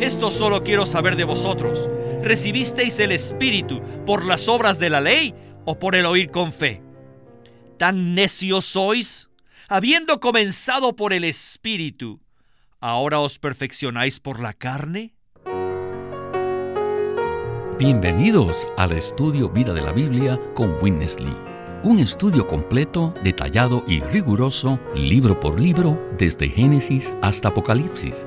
Esto 0.00 0.30
solo 0.30 0.64
quiero 0.64 0.86
saber 0.86 1.16
de 1.16 1.24
vosotros. 1.24 1.88
¿Recibisteis 2.22 2.98
el 2.98 3.12
Espíritu 3.12 3.80
por 4.04 4.24
las 4.24 4.48
obras 4.48 4.78
de 4.78 4.90
la 4.90 5.00
ley 5.00 5.34
o 5.64 5.78
por 5.78 5.94
el 5.94 6.04
oír 6.04 6.30
con 6.30 6.52
fe? 6.52 6.82
¿Tan 7.78 8.14
necios 8.14 8.64
sois? 8.64 9.30
Habiendo 9.68 10.20
comenzado 10.20 10.96
por 10.96 11.12
el 11.12 11.24
Espíritu, 11.24 12.20
¿ahora 12.80 13.20
os 13.20 13.38
perfeccionáis 13.38 14.20
por 14.20 14.40
la 14.40 14.52
carne? 14.52 15.14
Bienvenidos 17.78 18.66
al 18.76 18.92
estudio 18.92 19.48
Vida 19.48 19.72
de 19.72 19.82
la 19.82 19.92
Biblia 19.92 20.40
con 20.54 20.76
Witness 20.82 21.18
Lee. 21.20 21.36
Un 21.82 21.98
estudio 21.98 22.46
completo, 22.46 23.12
detallado 23.22 23.84
y 23.86 24.00
riguroso, 24.00 24.78
libro 24.94 25.38
por 25.38 25.60
libro, 25.60 26.00
desde 26.16 26.48
Génesis 26.48 27.12
hasta 27.20 27.48
Apocalipsis, 27.48 28.26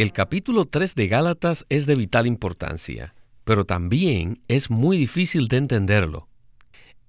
El 0.00 0.14
capítulo 0.14 0.64
3 0.64 0.94
de 0.94 1.08
Gálatas 1.08 1.66
es 1.68 1.84
de 1.84 1.94
vital 1.94 2.26
importancia, 2.26 3.14
pero 3.44 3.66
también 3.66 4.40
es 4.48 4.70
muy 4.70 4.96
difícil 4.96 5.46
de 5.46 5.58
entenderlo. 5.58 6.26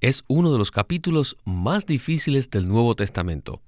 Es 0.01 0.25
uno 0.27 0.51
de 0.51 0.57
los 0.57 0.71
capítulos 0.71 1.37
más 1.45 1.85
difíciles 1.85 2.49
del 2.49 2.67
Nuevo 2.67 2.93
Testamento. 2.93 3.61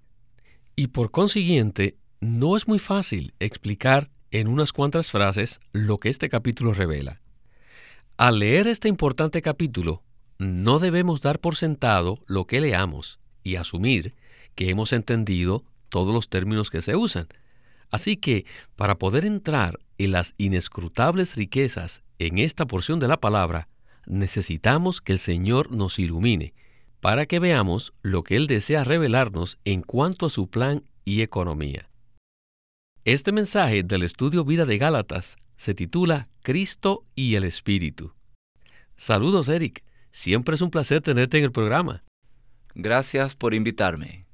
Y 0.75 0.87
por 0.87 1.09
consiguiente, 1.09 1.95
no 2.19 2.57
es 2.57 2.67
muy 2.67 2.79
fácil 2.79 3.33
explicar 3.39 4.11
en 4.29 4.49
unas 4.49 4.73
cuantas 4.73 5.09
frases 5.09 5.61
lo 5.71 5.99
que 5.99 6.09
este 6.09 6.27
capítulo 6.27 6.73
revela. 6.73 7.21
Al 8.17 8.39
leer 8.39 8.67
este 8.67 8.89
importante 8.89 9.41
capítulo, 9.41 10.03
no 10.37 10.79
debemos 10.79 11.21
dar 11.21 11.39
por 11.39 11.55
sentado 11.55 12.19
lo 12.27 12.45
que 12.45 12.59
leamos 12.59 13.21
y 13.41 13.55
asumir 13.55 14.15
que 14.55 14.69
hemos 14.69 14.91
entendido 14.91 15.63
todos 15.87 16.13
los 16.13 16.27
términos 16.27 16.69
que 16.69 16.81
se 16.81 16.97
usan. 16.97 17.29
Así 17.93 18.17
que, 18.17 18.47
para 18.75 18.97
poder 18.97 19.23
entrar 19.23 19.77
en 19.99 20.13
las 20.13 20.33
inescrutables 20.39 21.35
riquezas 21.35 22.03
en 22.17 22.39
esta 22.39 22.65
porción 22.65 22.99
de 22.99 23.07
la 23.07 23.21
palabra, 23.21 23.69
necesitamos 24.07 24.99
que 24.99 25.11
el 25.11 25.19
Señor 25.19 25.71
nos 25.71 25.99
ilumine, 25.99 26.55
para 27.01 27.27
que 27.27 27.37
veamos 27.37 27.93
lo 28.01 28.23
que 28.23 28.35
Él 28.35 28.47
desea 28.47 28.83
revelarnos 28.83 29.59
en 29.63 29.83
cuanto 29.83 30.25
a 30.25 30.31
su 30.31 30.47
plan 30.47 30.83
y 31.05 31.21
economía. 31.21 31.87
Este 33.05 33.31
mensaje 33.31 33.83
del 33.83 34.01
estudio 34.01 34.43
Vida 34.43 34.65
de 34.65 34.79
Gálatas 34.79 35.37
se 35.55 35.75
titula 35.75 36.29
Cristo 36.41 37.05
y 37.13 37.35
el 37.35 37.43
Espíritu. 37.43 38.11
Saludos, 38.95 39.49
Eric. 39.49 39.83
Siempre 40.09 40.55
es 40.55 40.61
un 40.61 40.71
placer 40.71 41.01
tenerte 41.01 41.37
en 41.37 41.43
el 41.43 41.51
programa. 41.51 42.03
Gracias 42.73 43.35
por 43.35 43.53
invitarme. 43.53 44.25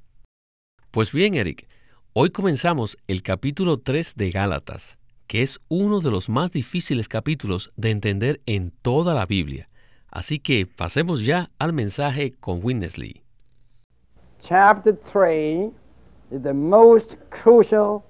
Pues 0.90 1.12
bien, 1.12 1.34
Eric, 1.34 1.68
hoy 2.12 2.30
comenzamos 2.30 2.98
el 3.06 3.22
capítulo 3.22 3.78
3 3.78 4.16
de 4.16 4.30
Gálatas, 4.30 4.98
que 5.26 5.42
es 5.42 5.60
uno 5.68 6.00
de 6.00 6.10
los 6.10 6.28
más 6.28 6.50
difíciles 6.50 7.08
capítulos 7.08 7.72
de 7.76 7.90
entender 7.90 8.40
en 8.46 8.72
toda 8.82 9.14
la 9.14 9.26
Biblia. 9.26 9.68
Así 10.08 10.40
que 10.40 10.66
pasemos 10.66 11.24
ya 11.24 11.50
al 11.58 11.72
mensaje 11.72 12.32
con 12.40 12.60
Winnesley. 12.64 13.22
Chapter 14.42 14.98
3 15.12 15.70
is 16.32 16.42
the 16.42 16.52
most 16.52 17.14
crucial 17.30 18.02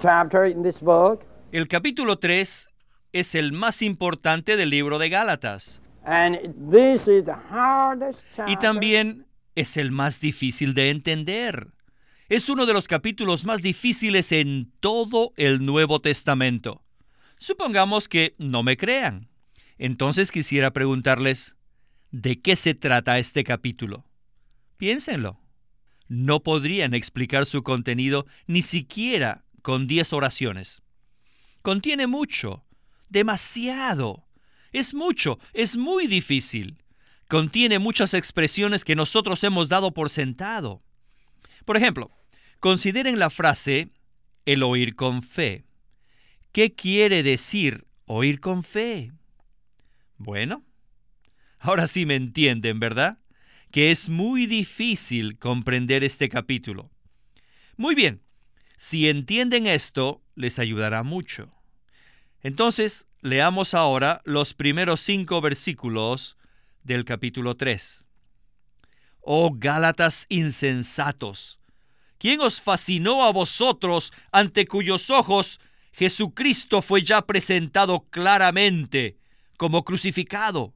chapter 0.00 0.44
in 0.46 0.62
this 0.62 0.80
book. 0.80 1.20
El 1.52 1.66
capítulo 1.68 2.18
3 2.18 2.68
es 3.12 3.34
el 3.34 3.52
más 3.52 3.80
importante 3.80 4.56
del 4.56 4.68
libro 4.68 4.98
de 4.98 5.08
Gálatas. 5.08 5.82
Y 8.46 8.56
también 8.58 9.26
es 9.54 9.76
el 9.78 9.90
más 9.92 10.20
difícil 10.20 10.74
de 10.74 10.90
entender. 10.90 11.68
Es 12.28 12.48
uno 12.48 12.66
de 12.66 12.72
los 12.72 12.88
capítulos 12.88 13.44
más 13.44 13.62
difíciles 13.62 14.32
en 14.32 14.72
todo 14.80 15.32
el 15.36 15.64
Nuevo 15.64 16.00
Testamento. 16.00 16.82
Supongamos 17.38 18.08
que 18.08 18.34
no 18.38 18.64
me 18.64 18.76
crean. 18.76 19.28
Entonces 19.78 20.32
quisiera 20.32 20.72
preguntarles, 20.72 21.56
¿de 22.10 22.42
qué 22.42 22.56
se 22.56 22.74
trata 22.74 23.20
este 23.20 23.44
capítulo? 23.44 24.06
Piénsenlo. 24.76 25.38
No 26.08 26.42
podrían 26.42 26.94
explicar 26.94 27.46
su 27.46 27.62
contenido 27.62 28.26
ni 28.48 28.62
siquiera 28.62 29.44
con 29.62 29.86
diez 29.86 30.12
oraciones. 30.12 30.82
Contiene 31.62 32.08
mucho, 32.08 32.64
demasiado. 33.08 34.26
Es 34.72 34.94
mucho, 34.94 35.38
es 35.52 35.76
muy 35.76 36.08
difícil. 36.08 36.82
Contiene 37.28 37.78
muchas 37.78 38.14
expresiones 38.14 38.84
que 38.84 38.96
nosotros 38.96 39.44
hemos 39.44 39.68
dado 39.68 39.94
por 39.94 40.10
sentado. 40.10 40.82
Por 41.64 41.76
ejemplo, 41.76 42.15
consideren 42.60 43.18
la 43.18 43.30
frase 43.30 43.90
el 44.44 44.62
oír 44.62 44.94
con 44.94 45.22
fe. 45.22 45.64
¿Qué 46.52 46.74
quiere 46.74 47.22
decir 47.22 47.86
oír 48.06 48.40
con 48.40 48.62
fe? 48.62 49.12
Bueno, 50.16 50.64
ahora 51.58 51.86
sí 51.86 52.06
me 52.06 52.14
entienden, 52.14 52.80
¿verdad? 52.80 53.18
Que 53.70 53.90
es 53.90 54.08
muy 54.08 54.46
difícil 54.46 55.38
comprender 55.38 56.04
este 56.04 56.28
capítulo. 56.28 56.90
Muy 57.76 57.94
bien, 57.94 58.22
si 58.76 59.08
entienden 59.08 59.66
esto, 59.66 60.22
les 60.34 60.58
ayudará 60.58 61.02
mucho. 61.02 61.52
Entonces, 62.42 63.06
leamos 63.20 63.74
ahora 63.74 64.22
los 64.24 64.54
primeros 64.54 65.00
cinco 65.00 65.40
versículos 65.40 66.36
del 66.84 67.04
capítulo 67.04 67.56
3. 67.56 68.06
Oh 69.20 69.52
Gálatas 69.54 70.26
insensatos, 70.28 71.58
¿quién 72.18 72.40
os 72.40 72.60
fascinó 72.60 73.24
a 73.24 73.32
vosotros 73.32 74.12
ante 74.32 74.66
cuyos 74.66 75.10
ojos 75.10 75.60
Jesucristo 75.92 76.82
fue 76.82 77.02
ya 77.02 77.22
presentado 77.22 78.06
claramente 78.10 79.18
como 79.56 79.84
crucificado? 79.84 80.74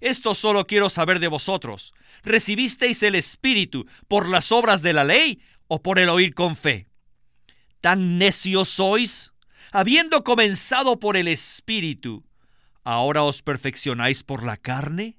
Esto 0.00 0.34
solo 0.34 0.66
quiero 0.66 0.88
saber 0.88 1.20
de 1.20 1.28
vosotros. 1.28 1.92
¿Recibisteis 2.22 3.02
el 3.02 3.14
Espíritu 3.14 3.86
por 4.08 4.28
las 4.28 4.50
obras 4.50 4.80
de 4.82 4.94
la 4.94 5.04
ley 5.04 5.42
o 5.68 5.82
por 5.82 5.98
el 5.98 6.08
oír 6.08 6.34
con 6.34 6.56
fe? 6.56 6.88
¿Tan 7.80 8.18
necios 8.18 8.68
sois? 8.68 9.32
Habiendo 9.72 10.24
comenzado 10.24 10.98
por 10.98 11.16
el 11.16 11.28
Espíritu, 11.28 12.24
¿ahora 12.82 13.22
os 13.22 13.42
perfeccionáis 13.42 14.24
por 14.24 14.42
la 14.42 14.56
carne? 14.56 15.18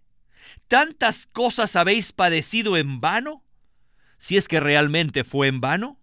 ¿Tantas 0.67 1.27
cosas 1.27 1.75
habéis 1.75 2.11
padecido 2.11 2.75
en 2.75 2.99
vano? 2.99 3.43
Si 4.21 4.37
es 4.37 4.47
que 4.47 4.59
realmente 4.59 5.23
fue 5.23 5.47
en 5.47 5.61
vano. 5.61 5.99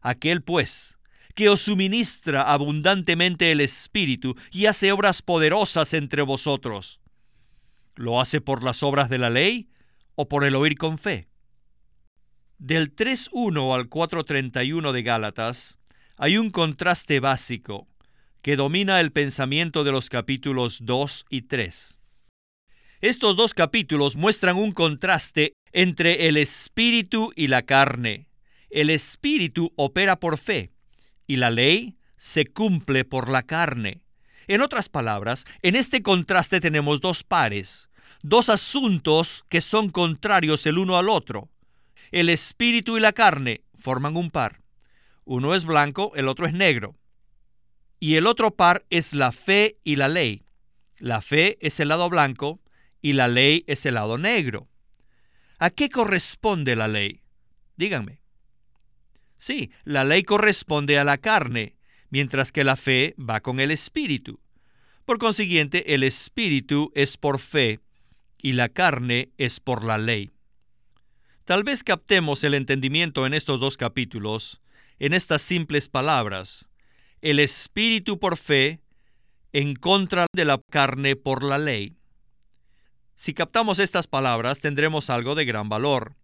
Aquel 0.00 0.44
pues, 0.44 0.96
que 1.34 1.48
os 1.48 1.62
suministra 1.62 2.42
abundantemente 2.42 3.50
el 3.50 3.60
Espíritu 3.60 4.36
y 4.52 4.66
hace 4.66 4.92
obras 4.92 5.20
poderosas 5.20 5.92
entre 5.92 6.22
vosotros, 6.22 7.00
¿lo 7.96 8.20
hace 8.20 8.40
por 8.40 8.62
las 8.62 8.84
obras 8.84 9.10
de 9.10 9.18
la 9.18 9.28
ley 9.28 9.70
o 10.14 10.28
por 10.28 10.44
el 10.44 10.54
oír 10.54 10.78
con 10.78 10.98
fe? 10.98 11.26
Del 12.58 12.94
3.1 12.94 13.74
al 13.74 13.90
4.31 13.90 14.92
de 14.92 15.02
Gálatas 15.02 15.80
hay 16.16 16.38
un 16.38 16.50
contraste 16.50 17.18
básico 17.18 17.88
que 18.40 18.54
domina 18.54 19.00
el 19.00 19.10
pensamiento 19.10 19.82
de 19.82 19.90
los 19.90 20.10
capítulos 20.10 20.78
2 20.84 21.24
y 21.28 21.42
3. 21.42 21.98
Estos 23.00 23.34
dos 23.34 23.52
capítulos 23.52 24.14
muestran 24.14 24.56
un 24.56 24.70
contraste 24.70 25.54
entre 25.72 26.28
el 26.28 26.36
espíritu 26.36 27.32
y 27.36 27.46
la 27.46 27.62
carne. 27.62 28.28
El 28.70 28.90
espíritu 28.90 29.72
opera 29.76 30.16
por 30.20 30.38
fe 30.38 30.70
y 31.26 31.36
la 31.36 31.50
ley 31.50 31.96
se 32.16 32.46
cumple 32.46 33.04
por 33.04 33.28
la 33.28 33.42
carne. 33.42 34.02
En 34.46 34.62
otras 34.62 34.88
palabras, 34.88 35.46
en 35.62 35.76
este 35.76 36.02
contraste 36.02 36.60
tenemos 36.60 37.00
dos 37.00 37.22
pares, 37.22 37.88
dos 38.22 38.48
asuntos 38.48 39.44
que 39.48 39.60
son 39.60 39.90
contrarios 39.90 40.66
el 40.66 40.78
uno 40.78 40.98
al 40.98 41.08
otro. 41.08 41.48
El 42.10 42.28
espíritu 42.28 42.96
y 42.96 43.00
la 43.00 43.12
carne 43.12 43.62
forman 43.78 44.16
un 44.16 44.30
par. 44.30 44.60
Uno 45.24 45.54
es 45.54 45.64
blanco, 45.64 46.12
el 46.16 46.26
otro 46.26 46.46
es 46.46 46.52
negro. 46.52 46.96
Y 48.00 48.16
el 48.16 48.26
otro 48.26 48.50
par 48.50 48.84
es 48.90 49.14
la 49.14 49.30
fe 49.30 49.78
y 49.84 49.96
la 49.96 50.08
ley. 50.08 50.42
La 50.98 51.22
fe 51.22 51.58
es 51.60 51.80
el 51.80 51.88
lado 51.88 52.08
blanco 52.08 52.60
y 53.00 53.12
la 53.12 53.28
ley 53.28 53.64
es 53.66 53.86
el 53.86 53.94
lado 53.94 54.18
negro. 54.18 54.68
¿A 55.62 55.68
qué 55.68 55.90
corresponde 55.90 56.74
la 56.74 56.88
ley? 56.88 57.20
Díganme. 57.76 58.22
Sí, 59.36 59.70
la 59.84 60.04
ley 60.04 60.22
corresponde 60.22 60.98
a 60.98 61.04
la 61.04 61.18
carne, 61.18 61.76
mientras 62.08 62.50
que 62.50 62.64
la 62.64 62.76
fe 62.76 63.14
va 63.18 63.40
con 63.40 63.60
el 63.60 63.70
espíritu. 63.70 64.40
Por 65.04 65.18
consiguiente, 65.18 65.94
el 65.94 66.02
espíritu 66.02 66.90
es 66.94 67.18
por 67.18 67.38
fe 67.38 67.80
y 68.38 68.54
la 68.54 68.70
carne 68.70 69.32
es 69.36 69.60
por 69.60 69.84
la 69.84 69.98
ley. 69.98 70.30
Tal 71.44 71.62
vez 71.62 71.84
captemos 71.84 72.42
el 72.42 72.54
entendimiento 72.54 73.26
en 73.26 73.34
estos 73.34 73.60
dos 73.60 73.76
capítulos, 73.76 74.62
en 74.98 75.12
estas 75.12 75.42
simples 75.42 75.90
palabras. 75.90 76.70
El 77.20 77.38
espíritu 77.38 78.18
por 78.18 78.38
fe 78.38 78.80
en 79.52 79.74
contra 79.74 80.24
de 80.32 80.46
la 80.46 80.58
carne 80.70 81.16
por 81.16 81.44
la 81.44 81.58
ley. 81.58 81.99
Si 83.20 83.34
captamos 83.34 83.80
estas 83.80 84.06
palabras 84.06 84.60
tendremos 84.60 85.10
algo 85.10 85.34
de 85.34 85.44
gran 85.44 85.68
valor. 85.68 86.16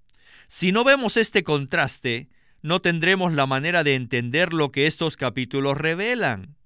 Si 0.46 0.72
no 0.72 0.82
vemos 0.82 1.18
este 1.18 1.42
contraste, 1.42 2.30
no 2.62 2.80
tendremos 2.80 3.34
la 3.34 3.44
manera 3.44 3.84
de 3.84 3.96
entender 3.96 4.54
lo 4.54 4.72
que 4.72 4.86
estos 4.86 5.18
capítulos 5.18 5.76
revelan. 5.76 6.56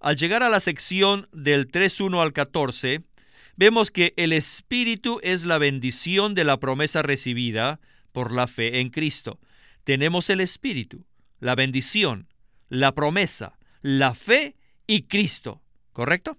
Al 0.00 0.16
llegar 0.16 0.42
a 0.42 0.48
la 0.48 0.58
sección 0.58 1.28
del 1.32 1.70
3.1 1.70 2.20
al 2.20 2.32
14, 2.32 3.04
vemos 3.54 3.92
que 3.92 4.12
el 4.16 4.32
Espíritu 4.32 5.20
es 5.22 5.44
la 5.44 5.58
bendición 5.58 6.34
de 6.34 6.42
la 6.42 6.58
promesa 6.58 7.02
recibida 7.02 7.78
por 8.10 8.32
la 8.32 8.48
fe 8.48 8.80
en 8.80 8.90
Cristo. 8.90 9.38
Tenemos 9.84 10.30
el 10.30 10.40
Espíritu, 10.40 11.06
la 11.38 11.54
bendición, 11.54 12.26
la 12.70 12.90
promesa, 12.90 13.56
la 13.82 14.14
fe 14.14 14.56
y 14.88 15.02
Cristo, 15.02 15.62
¿correcto? 15.92 16.38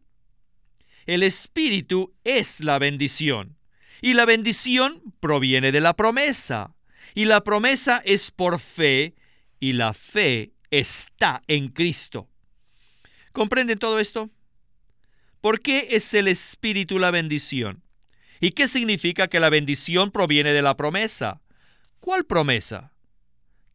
El 1.06 1.22
Espíritu 1.22 2.14
es 2.24 2.62
la 2.62 2.80
bendición 2.80 3.58
y 4.02 4.14
la 4.14 4.26
bendición 4.26 5.04
proviene 5.20 5.72
de 5.72 5.82
la 5.82 5.96
promesa 5.96 6.76
y 7.14 7.26
la 7.26 7.44
promesa 7.44 8.02
es 8.04 8.32
por 8.32 8.60
fe 8.60 9.14
y 9.60 9.74
la 9.74 9.94
fe 9.94 10.54
está 10.72 11.44
en 11.48 11.70
Cristo. 11.70 12.28
¿Comprenden 13.32 13.78
todo 13.78 14.00
esto? 14.00 14.32
¿Por 15.42 15.60
qué 15.60 15.90
es 15.92 16.14
el 16.16 16.28
Espíritu 16.28 16.98
la 16.98 17.12
bendición? 17.12 17.84
¿Y 18.40 18.52
qué 18.52 18.66
significa 18.66 19.28
que 19.28 19.40
la 19.40 19.50
bendición 19.50 20.12
proviene 20.12 20.54
de 20.54 20.62
la 20.64 20.76
promesa? 20.76 21.42
¿Cuál 22.00 22.26
promesa? 22.26 22.94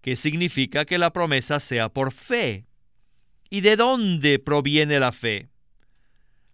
¿Qué 0.00 0.16
significa 0.16 0.84
que 0.84 0.98
la 0.98 1.12
promesa 1.12 1.60
sea 1.60 1.88
por 1.90 2.12
fe? 2.12 2.66
¿Y 3.50 3.60
de 3.60 3.76
dónde 3.76 4.38
proviene 4.38 4.98
la 4.98 5.12
fe? 5.12 5.48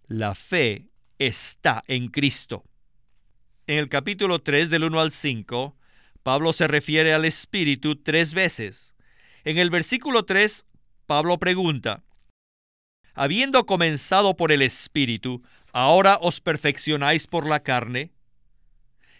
La 0.07 0.35
fe 0.35 0.87
está 1.19 1.83
en 1.87 2.07
Cristo. 2.07 2.63
En 3.67 3.77
el 3.77 3.89
capítulo 3.89 4.39
3 4.39 4.69
del 4.69 4.85
1 4.85 5.01
al 5.01 5.11
5, 5.11 5.75
Pablo 6.23 6.53
se 6.53 6.65
refiere 6.65 7.13
al 7.13 7.25
Espíritu 7.25 7.97
tres 7.97 8.33
veces. 8.33 8.95
En 9.43 9.57
el 9.57 9.69
versículo 9.69 10.23
3, 10.23 10.65
Pablo 11.07 11.37
pregunta, 11.39 12.05
habiendo 13.15 13.65
comenzado 13.65 14.37
por 14.37 14.53
el 14.53 14.61
Espíritu, 14.61 15.43
ahora 15.73 16.17
os 16.21 16.39
perfeccionáis 16.39 17.27
por 17.27 17.45
la 17.45 17.61
carne? 17.61 18.13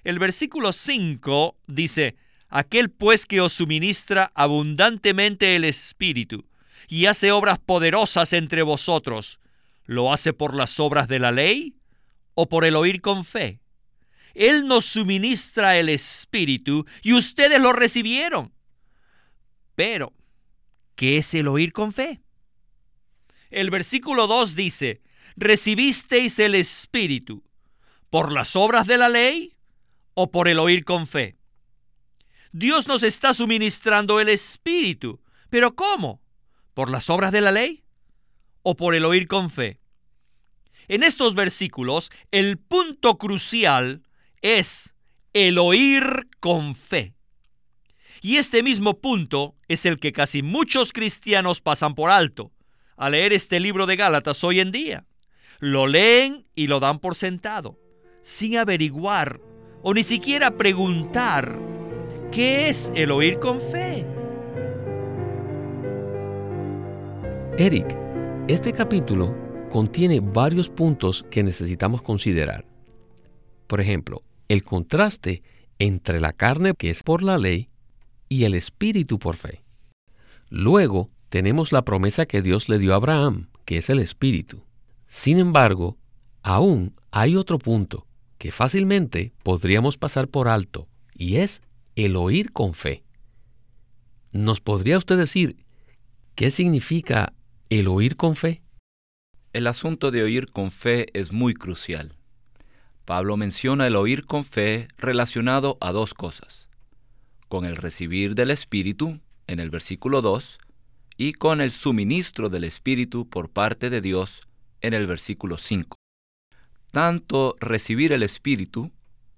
El 0.06 0.20
versículo 0.20 0.72
5 0.72 1.58
dice, 1.68 2.16
aquel 2.48 2.92
pues 2.92 3.26
que 3.26 3.42
os 3.42 3.52
suministra 3.52 4.32
abundantemente 4.36 5.58
el 5.58 5.66
Espíritu 5.66 6.46
y 6.88 7.08
hace 7.08 7.34
obras 7.34 7.60
poderosas 7.60 8.32
entre 8.32 8.62
vosotros, 8.62 9.42
¿lo 9.88 10.14
hace 10.14 10.34
por 10.34 10.54
las 10.54 10.80
obras 10.80 11.08
de 11.08 11.18
la 11.18 11.32
ley 11.32 11.76
o 12.36 12.48
por 12.48 12.66
el 12.66 12.76
oír 12.76 13.02
con 13.02 13.26
fe? 13.26 13.60
Él 14.36 14.68
nos 14.68 14.86
suministra 14.86 15.78
el 15.78 15.90
Espíritu 15.90 16.86
y 17.02 17.14
ustedes 17.14 17.60
lo 17.60 17.74
recibieron. 17.74 18.54
Pero, 19.74 20.14
¿qué 20.96 21.18
es 21.18 21.34
el 21.34 21.48
oír 21.48 21.74
con 21.74 21.92
fe? 21.92 22.22
El 23.50 23.72
versículo 23.72 24.28
2 24.28 24.56
dice, 24.56 25.02
¿recibisteis 25.36 26.38
el 26.38 26.54
Espíritu 26.54 27.44
por 28.10 28.32
las 28.32 28.56
obras 28.56 28.86
de 28.86 28.98
la 28.98 29.10
ley 29.10 29.56
o 30.14 30.30
por 30.32 30.48
el 30.48 30.60
oír 30.60 30.84
con 30.84 31.08
fe? 31.08 31.38
Dios 32.52 32.88
nos 32.88 33.04
está 33.04 33.34
suministrando 33.34 34.20
el 34.20 34.30
Espíritu, 34.30 35.22
pero 35.50 35.76
¿cómo? 35.76 36.22
¿Por 36.74 36.90
las 36.90 37.10
obras 37.10 37.32
de 37.32 37.42
la 37.42 37.52
ley 37.52 37.84
o 38.70 38.76
por 38.76 38.96
el 38.96 39.06
oír 39.06 39.28
con 39.28 39.50
fe? 39.50 39.80
En 40.90 41.02
estos 41.02 41.36
versículos, 41.36 42.12
el 42.32 42.58
punto 42.58 43.18
crucial 43.18 44.04
es 44.42 44.94
el 45.32 45.58
oír 45.58 46.28
con 46.42 46.76
fe. 46.76 47.14
Y 48.22 48.36
este 48.36 48.64
mismo 48.64 49.00
punto 49.00 49.56
es 49.70 49.86
el 49.86 50.02
que 50.02 50.12
casi 50.12 50.44
muchos 50.44 50.92
cristianos 50.92 51.62
pasan 51.62 51.96
por 51.96 52.10
alto 52.10 52.52
a 52.98 53.10
leer 53.10 53.32
este 53.32 53.62
libro 53.62 53.86
de 53.86 53.96
Gálatas 53.96 54.44
hoy 54.44 54.60
en 54.60 54.74
día. 54.74 55.06
Lo 55.60 55.88
leen 55.88 56.46
y 56.54 56.68
lo 56.68 56.82
dan 56.82 57.00
por 57.00 57.16
sentado, 57.16 57.80
sin 58.22 58.58
averiguar 58.58 59.40
o 59.82 59.94
ni 59.94 60.04
siquiera 60.04 60.58
preguntar 60.58 61.58
qué 62.34 62.68
es 62.68 62.92
el 62.96 63.12
oír 63.12 63.40
con 63.40 63.62
fe. 63.62 64.06
Eric, 67.58 68.07
este 68.48 68.72
capítulo 68.72 69.36
contiene 69.70 70.22
varios 70.22 70.70
puntos 70.70 71.26
que 71.30 71.44
necesitamos 71.44 72.02
considerar. 72.02 72.66
Por 73.68 73.82
ejemplo, 73.82 74.22
el 74.48 74.64
contraste 74.64 75.44
entre 75.80 76.22
la 76.22 76.32
carne 76.32 76.74
que 76.74 76.90
es 76.90 77.04
por 77.04 77.24
la 77.24 77.38
ley 77.38 77.70
y 78.30 78.46
el 78.46 78.54
espíritu 78.54 79.20
por 79.20 79.36
fe. 79.36 79.64
Luego, 80.50 81.10
tenemos 81.28 81.74
la 81.74 81.84
promesa 81.84 82.26
que 82.26 82.42
Dios 82.42 82.70
le 82.70 82.80
dio 82.80 82.94
a 82.94 82.96
Abraham, 82.96 83.50
que 83.66 83.78
es 83.80 83.90
el 83.90 84.00
Espíritu. 84.00 84.64
Sin 85.08 85.40
embargo, 85.40 85.98
aún 86.42 86.96
hay 87.12 87.36
otro 87.36 87.60
punto 87.60 88.08
que 88.38 88.54
fácilmente 88.54 89.34
podríamos 89.44 89.98
pasar 89.98 90.30
por 90.30 90.48
alto, 90.48 90.88
y 91.14 91.38
es 91.38 91.60
el 91.96 92.16
oír 92.16 92.54
con 92.54 92.74
fe. 92.74 93.04
¿Nos 94.32 94.62
podría 94.62 94.98
usted 94.98 95.18
decir 95.18 95.66
qué 96.36 96.50
significa 96.50 97.34
el 97.70 97.88
oír 97.88 98.16
con 98.16 98.36
fe? 98.36 98.62
El 99.52 99.68
asunto 99.68 100.12
de 100.12 100.24
oír 100.24 100.52
con 100.52 100.72
fe 100.72 101.08
es 101.14 101.34
muy 101.34 101.54
crucial. 101.54 102.16
Pablo 103.04 103.36
menciona 103.36 103.88
el 103.88 103.96
oír 103.96 104.26
con 104.26 104.46
fe 104.46 104.88
relacionado 104.98 105.78
a 105.82 105.92
dos 105.92 106.14
cosas. 106.14 106.70
Con 107.50 107.66
el 107.66 107.76
recibir 107.76 108.36
del 108.36 108.52
Espíritu, 108.52 109.20
en 109.48 109.60
el 109.60 109.70
versículo 109.70 110.22
2, 110.22 110.60
y 111.18 111.34
con 111.34 111.60
el 111.60 111.72
suministro 111.72 112.50
del 112.50 112.64
Espíritu 112.64 113.28
por 113.28 113.50
parte 113.50 113.90
de 113.90 114.02
Dios 114.02 114.48
en 114.82 114.94
el 114.94 115.08
versículo 115.08 115.58
5. 115.58 115.98
Tanto 116.92 117.56
recibir 117.60 118.14
el 118.14 118.24
Espíritu, 118.24 118.92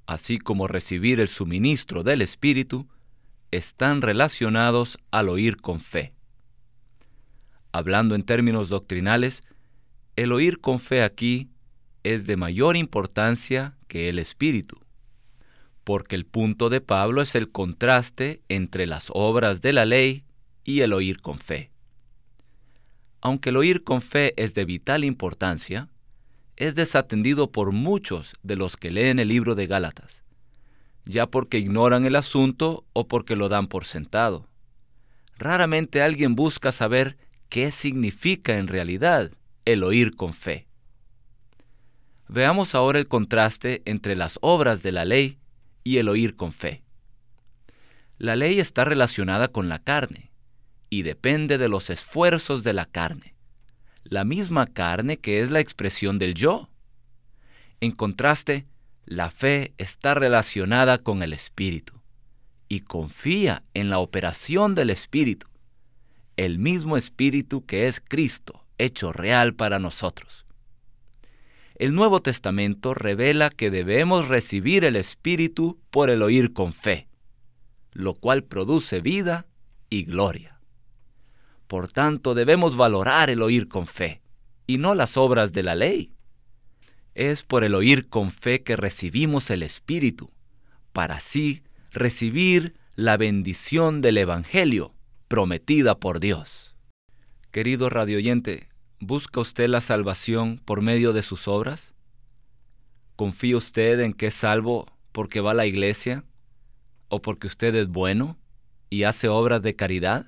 así 0.06 0.38
como 0.38 0.68
recibir 0.68 1.20
el 1.20 1.30
suministro 1.30 2.04
del 2.04 2.22
Espíritu, 2.22 2.88
están 3.52 4.02
relacionados 4.02 5.00
al 5.10 5.30
oír 5.30 5.58
con 5.58 5.80
fe. 5.80 6.14
Hablando 7.72 8.16
en 8.16 8.24
términos 8.24 8.70
doctrinales, 8.70 9.44
el 10.16 10.32
oír 10.32 10.60
con 10.60 10.80
fe 10.80 11.04
aquí 11.04 11.50
es 12.04 12.26
de 12.26 12.38
mayor 12.38 12.76
importancia 12.76 13.78
que 13.88 14.10
el 14.10 14.20
Espíritu, 14.20 14.80
porque 15.84 16.16
el 16.16 16.26
punto 16.26 16.70
de 16.70 16.82
Pablo 16.82 17.22
es 17.22 17.36
el 17.36 17.52
contraste 17.52 18.42
entre 18.50 18.88
las 18.88 19.12
obras 19.14 19.62
de 19.62 19.74
la 19.74 19.86
ley 19.86 20.24
y 20.64 20.82
el 20.82 20.94
oír 20.94 21.22
con 21.22 21.40
fe. 21.40 21.72
Aunque 23.22 23.50
el 23.50 23.58
oír 23.58 23.84
con 23.84 24.02
fe 24.02 24.34
es 24.38 24.54
de 24.54 24.66
vital 24.66 25.04
importancia, 25.04 25.90
es 26.56 26.76
desatendido 26.76 27.52
por 27.52 27.72
muchos 27.72 28.36
de 28.44 28.56
los 28.56 28.78
que 28.78 28.92
leen 28.92 29.20
el 29.20 29.30
libro 29.30 29.56
de 29.56 29.68
Gálatas, 29.68 30.24
ya 31.06 31.28
porque 31.28 31.58
ignoran 31.58 32.06
el 32.06 32.16
asunto 32.16 32.86
o 32.94 33.08
porque 33.08 33.36
lo 33.36 33.50
dan 33.50 33.68
por 33.68 33.86
sentado. 33.86 34.48
Raramente 35.38 36.02
alguien 36.02 36.36
busca 36.36 36.72
saber 36.72 37.18
qué 37.50 37.72
significa 37.72 38.58
en 38.58 38.68
realidad 38.68 39.32
el 39.66 39.84
oír 39.84 40.16
con 40.16 40.34
fe. 40.34 40.68
Veamos 42.28 42.76
ahora 42.76 43.00
el 43.00 43.08
contraste 43.08 43.82
entre 43.86 44.16
las 44.16 44.38
obras 44.42 44.84
de 44.84 44.92
la 44.92 45.04
ley 45.04 45.40
y 45.84 45.98
el 45.98 46.10
oír 46.10 46.36
con 46.36 46.52
fe. 46.52 46.84
La 48.20 48.36
ley 48.36 48.60
está 48.60 48.86
relacionada 48.86 49.48
con 49.48 49.68
la 49.68 49.80
carne 49.80 50.32
y 50.90 51.02
depende 51.02 51.58
de 51.58 51.70
los 51.70 51.90
esfuerzos 51.90 52.64
de 52.64 52.74
la 52.74 52.86
carne, 52.86 53.36
la 54.04 54.24
misma 54.26 54.68
carne 54.68 55.18
que 55.18 55.42
es 55.42 55.50
la 55.50 55.60
expresión 55.60 56.20
del 56.20 56.36
yo. 56.36 56.70
En 57.80 57.92
contraste, 57.92 58.68
la 59.06 59.32
fe 59.32 59.74
está 59.78 60.14
relacionada 60.14 61.00
con 61.00 61.24
el 61.24 61.34
Espíritu 61.34 62.00
y 62.68 62.82
confía 62.82 63.64
en 63.74 63.90
la 63.90 63.98
operación 63.98 64.76
del 64.76 64.92
Espíritu, 64.92 65.48
el 66.40 66.58
mismo 66.58 66.96
Espíritu 66.96 67.66
que 67.66 67.88
es 67.88 68.00
Cristo, 68.00 68.64
hecho 68.78 69.12
real 69.12 69.56
para 69.56 69.78
nosotros. 69.78 70.46
El 71.76 71.94
Nuevo 71.94 72.22
Testamento 72.22 72.94
revela 72.94 73.50
que 73.50 73.70
debemos 73.70 74.30
recibir 74.30 74.86
el 74.86 74.96
Espíritu 74.96 75.82
por 75.90 76.10
el 76.10 76.22
oír 76.22 76.54
con 76.54 76.72
fe, 76.72 77.10
lo 77.92 78.14
cual 78.14 78.46
produce 78.46 79.02
vida 79.02 79.48
y 79.90 80.04
gloria. 80.04 80.62
Por 81.68 81.92
tanto, 81.92 82.34
debemos 82.36 82.78
valorar 82.78 83.30
el 83.30 83.42
oír 83.42 83.68
con 83.68 83.86
fe 83.86 84.22
y 84.66 84.78
no 84.78 84.96
las 84.96 85.18
obras 85.18 85.52
de 85.52 85.64
la 85.64 85.76
ley. 85.76 86.14
Es 87.16 87.44
por 87.44 87.66
el 87.66 87.76
oír 87.76 88.08
con 88.08 88.32
fe 88.32 88.64
que 88.64 88.78
recibimos 88.78 89.50
el 89.50 89.62
Espíritu, 89.62 90.32
para 90.94 91.16
así 91.16 91.64
recibir 91.92 92.76
la 92.96 93.18
bendición 93.18 94.00
del 94.00 94.20
Evangelio 94.20 94.94
prometida 95.30 96.00
por 96.00 96.20
Dios. 96.20 96.76
Querido 97.52 97.90
radioyente, 97.92 98.68
¿busca 99.00 99.40
usted 99.40 99.70
la 99.70 99.80
salvación 99.80 100.60
por 100.66 100.82
medio 100.82 101.14
de 101.14 101.22
sus 101.22 101.48
obras? 101.48 101.94
¿Confía 103.16 103.56
usted 103.56 104.00
en 104.00 104.14
que 104.14 104.28
es 104.28 104.34
salvo 104.34 104.88
porque 105.12 105.40
va 105.40 105.52
a 105.52 105.54
la 105.54 105.68
iglesia? 105.68 106.26
¿O 107.10 107.22
porque 107.22 107.46
usted 107.46 107.76
es 107.76 107.90
bueno 107.90 108.40
y 108.90 109.04
hace 109.04 109.30
obras 109.30 109.62
de 109.62 109.76
caridad? 109.76 110.26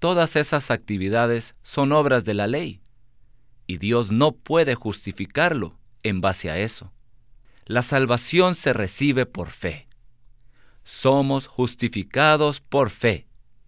Todas 0.00 0.36
esas 0.36 0.70
actividades 0.70 1.56
son 1.62 1.92
obras 1.92 2.26
de 2.26 2.34
la 2.34 2.46
ley 2.46 2.82
y 3.66 3.78
Dios 3.78 4.12
no 4.12 4.32
puede 4.32 4.74
justificarlo 4.74 5.78
en 6.02 6.20
base 6.20 6.50
a 6.50 6.58
eso. 6.58 6.92
La 7.64 7.80
salvación 7.80 8.54
se 8.54 8.74
recibe 8.74 9.24
por 9.24 9.48
fe. 9.48 9.88
Somos 10.84 11.46
justificados 11.46 12.60
por 12.60 12.90
fe 12.90 13.25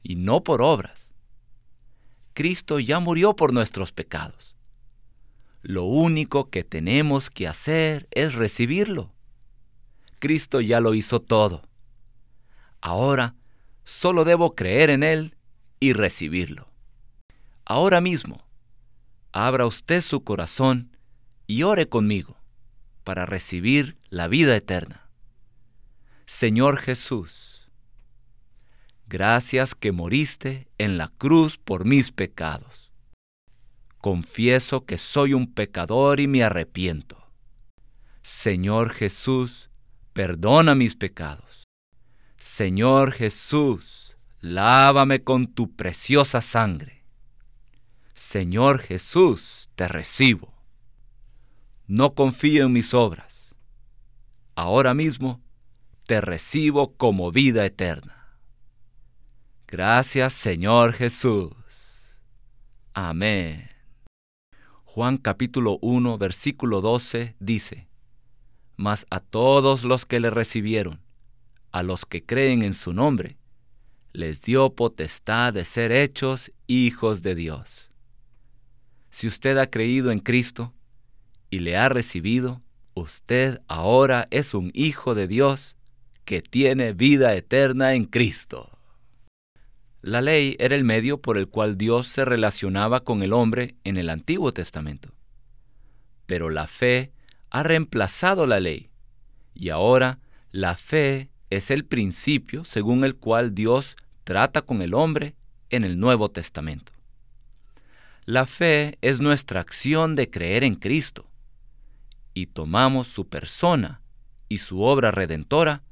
y 0.08 0.16
no 0.16 0.42
por 0.42 0.62
obras. 0.62 1.10
Cristo 2.32 2.80
ya 2.80 2.98
murió 2.98 3.36
por 3.36 3.52
nuestros 3.52 3.92
pecados. 3.92 4.56
Lo 5.60 5.84
único 5.84 6.48
que 6.48 6.64
tenemos 6.64 7.28
que 7.28 7.46
hacer 7.46 8.08
es 8.10 8.34
recibirlo. 8.34 9.12
Cristo 10.18 10.62
ya 10.62 10.80
lo 10.80 10.94
hizo 10.94 11.20
todo. 11.20 11.62
Ahora 12.80 13.34
solo 13.84 14.24
debo 14.24 14.54
creer 14.54 14.88
en 14.88 15.02
Él 15.02 15.36
y 15.78 15.92
recibirlo. 15.92 16.70
Ahora 17.66 18.00
mismo, 18.00 18.46
abra 19.32 19.66
usted 19.66 20.00
su 20.00 20.24
corazón 20.24 20.96
y 21.46 21.64
ore 21.64 21.90
conmigo 21.90 22.38
para 23.04 23.26
recibir 23.26 23.98
la 24.08 24.26
vida 24.26 24.56
eterna. 24.56 25.10
Señor 26.24 26.78
Jesús, 26.78 27.47
gracias 29.08 29.74
que 29.74 29.92
moriste 29.92 30.68
en 30.78 30.98
la 30.98 31.08
cruz 31.08 31.56
por 31.56 31.84
mis 31.84 32.12
pecados. 32.12 32.92
Confieso 33.98 34.84
que 34.84 34.98
soy 34.98 35.34
un 35.34 35.52
pecador 35.52 36.20
y 36.20 36.28
me 36.28 36.44
arrepiento. 36.44 37.30
Señor 38.22 38.90
Jesús, 38.90 39.70
perdona 40.12 40.74
mis 40.74 40.94
pecados. 40.94 41.64
Señor 42.38 43.12
Jesús, 43.12 44.16
lávame 44.40 45.24
con 45.24 45.46
tu 45.46 45.74
preciosa 45.74 46.40
sangre. 46.40 47.04
Señor 48.14 48.78
Jesús, 48.80 49.70
te 49.74 49.88
recibo. 49.88 50.52
No 51.86 52.14
confío 52.14 52.66
en 52.66 52.72
mis 52.72 52.92
obras. 52.94 53.54
Ahora 54.54 54.92
mismo 54.92 55.40
te 56.04 56.20
recibo 56.20 56.96
como 56.96 57.30
vida 57.32 57.64
eterna. 57.64 58.17
Gracias, 59.68 60.32
Señor 60.32 60.92
Jesús. 60.92 61.54
Amén. 62.94 63.68
Juan 64.84 65.18
capítulo 65.18 65.78
1, 65.82 66.18
versículo 66.18 66.80
12 66.80 67.36
dice, 67.38 67.86
Mas 68.76 69.06
a 69.10 69.20
todos 69.20 69.84
los 69.84 70.06
que 70.06 70.18
le 70.18 70.30
recibieron, 70.30 71.00
a 71.70 71.84
los 71.84 72.04
que 72.04 72.24
creen 72.24 72.62
en 72.62 72.74
su 72.74 72.92
nombre, 72.92 73.36
les 74.12 74.42
dio 74.42 74.74
potestad 74.74 75.52
de 75.52 75.64
ser 75.64 75.92
hechos 75.92 76.50
hijos 76.66 77.22
de 77.22 77.36
Dios 77.36 77.88
si 79.18 79.26
usted 79.26 79.58
ha 79.58 79.68
creído 79.68 80.12
en 80.12 80.20
Cristo 80.20 80.72
y 81.50 81.58
le 81.58 81.76
ha 81.76 81.88
recibido, 81.88 82.62
usted 82.94 83.60
ahora 83.66 84.28
es 84.30 84.54
un 84.54 84.70
hijo 84.74 85.16
de 85.16 85.26
Dios 85.26 85.76
que 86.24 86.40
tiene 86.40 86.92
vida 86.92 87.34
eterna 87.34 87.94
en 87.94 88.04
Cristo. 88.04 88.77
La 90.00 90.20
ley 90.20 90.56
era 90.60 90.76
el 90.76 90.84
medio 90.84 91.20
por 91.20 91.38
el 91.38 91.48
cual 91.48 91.76
Dios 91.76 92.06
se 92.06 92.24
relacionaba 92.24 93.00
con 93.00 93.22
el 93.22 93.32
hombre 93.32 93.74
en 93.82 93.96
el 93.96 94.10
Antiguo 94.10 94.52
Testamento. 94.52 95.12
Pero 96.26 96.50
la 96.50 96.66
fe 96.68 97.12
ha 97.50 97.62
reemplazado 97.62 98.46
la 98.46 98.60
ley 98.60 98.90
y 99.54 99.70
ahora 99.70 100.20
la 100.52 100.76
fe 100.76 101.30
es 101.50 101.70
el 101.70 101.84
principio 101.84 102.64
según 102.64 103.04
el 103.04 103.16
cual 103.16 103.54
Dios 103.54 103.96
trata 104.24 104.62
con 104.62 104.82
el 104.82 104.94
hombre 104.94 105.34
en 105.70 105.84
el 105.84 105.98
Nuevo 105.98 106.30
Testamento. 106.30 106.92
La 108.24 108.46
fe 108.46 108.98
es 109.00 109.20
nuestra 109.20 109.60
acción 109.60 110.14
de 110.14 110.30
creer 110.30 110.62
en 110.62 110.76
Cristo 110.76 111.26
y 112.34 112.46
tomamos 112.46 113.08
su 113.08 113.26
persona 113.26 114.00
y 114.48 114.58
su 114.58 114.82
obra 114.82 115.10
redentora 115.10 115.82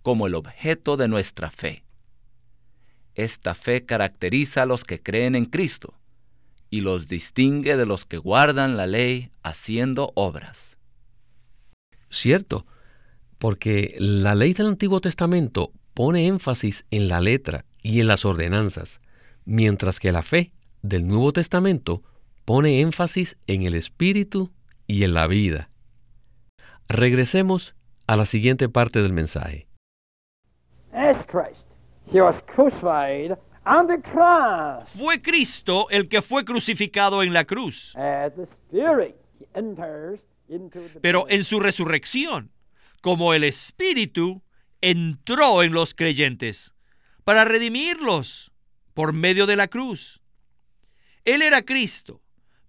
como 0.00 0.26
el 0.26 0.34
objeto 0.34 0.96
de 0.96 1.08
nuestra 1.08 1.50
fe. 1.50 1.84
Esta 3.14 3.54
fe 3.54 3.84
caracteriza 3.84 4.62
a 4.62 4.66
los 4.66 4.84
que 4.84 5.02
creen 5.02 5.34
en 5.34 5.44
Cristo 5.44 5.94
y 6.70 6.80
los 6.80 7.06
distingue 7.08 7.76
de 7.76 7.84
los 7.84 8.06
que 8.06 8.16
guardan 8.16 8.76
la 8.76 8.86
ley 8.86 9.30
haciendo 9.42 10.12
obras. 10.14 10.78
Cierto, 12.08 12.66
porque 13.38 13.94
la 13.98 14.34
ley 14.34 14.54
del 14.54 14.68
Antiguo 14.68 15.00
Testamento 15.00 15.72
pone 15.92 16.26
énfasis 16.26 16.86
en 16.90 17.08
la 17.08 17.20
letra 17.20 17.66
y 17.82 18.00
en 18.00 18.06
las 18.06 18.24
ordenanzas, 18.24 19.00
mientras 19.44 20.00
que 20.00 20.12
la 20.12 20.22
fe 20.22 20.52
del 20.80 21.06
Nuevo 21.06 21.32
Testamento 21.32 22.02
pone 22.44 22.80
énfasis 22.80 23.36
en 23.46 23.64
el 23.64 23.74
espíritu 23.74 24.50
y 24.86 25.04
en 25.04 25.14
la 25.14 25.26
vida. 25.26 25.68
Regresemos 26.88 27.74
a 28.06 28.16
la 28.16 28.26
siguiente 28.26 28.68
parte 28.68 29.02
del 29.02 29.12
mensaje. 29.12 29.66
Fue 34.86 35.22
Cristo 35.22 35.86
el 35.88 36.08
que 36.08 36.20
fue 36.20 36.44
crucificado 36.44 37.22
en 37.22 37.32
la 37.32 37.44
cruz. 37.44 37.94
Pero 41.00 41.24
en 41.28 41.42
su 41.44 41.58
resurrección, 41.58 42.50
como 43.00 43.32
el 43.32 43.44
Espíritu 43.44 44.42
entró 44.82 45.62
en 45.62 45.72
los 45.72 45.94
creyentes 45.94 46.74
para 47.24 47.44
redimirlos 47.44 48.52
por 48.92 49.12
medio 49.14 49.46
de 49.46 49.56
la 49.56 49.68
cruz. 49.68 50.20
Él 51.24 51.40
era 51.40 51.62
Cristo, 51.62 52.20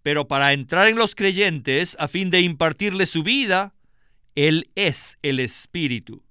pero 0.03 0.27
para 0.27 0.53
entrar 0.53 0.87
en 0.87 0.95
los 0.95 1.15
creyentes 1.15 1.97
a 1.99 2.07
fin 2.07 2.29
de 2.29 2.39
impartirle 2.41 3.05
su 3.05 3.23
vida, 3.23 3.73
Él 4.35 4.69
es 4.75 5.17
el 5.21 5.39
Espíritu. 5.39 6.22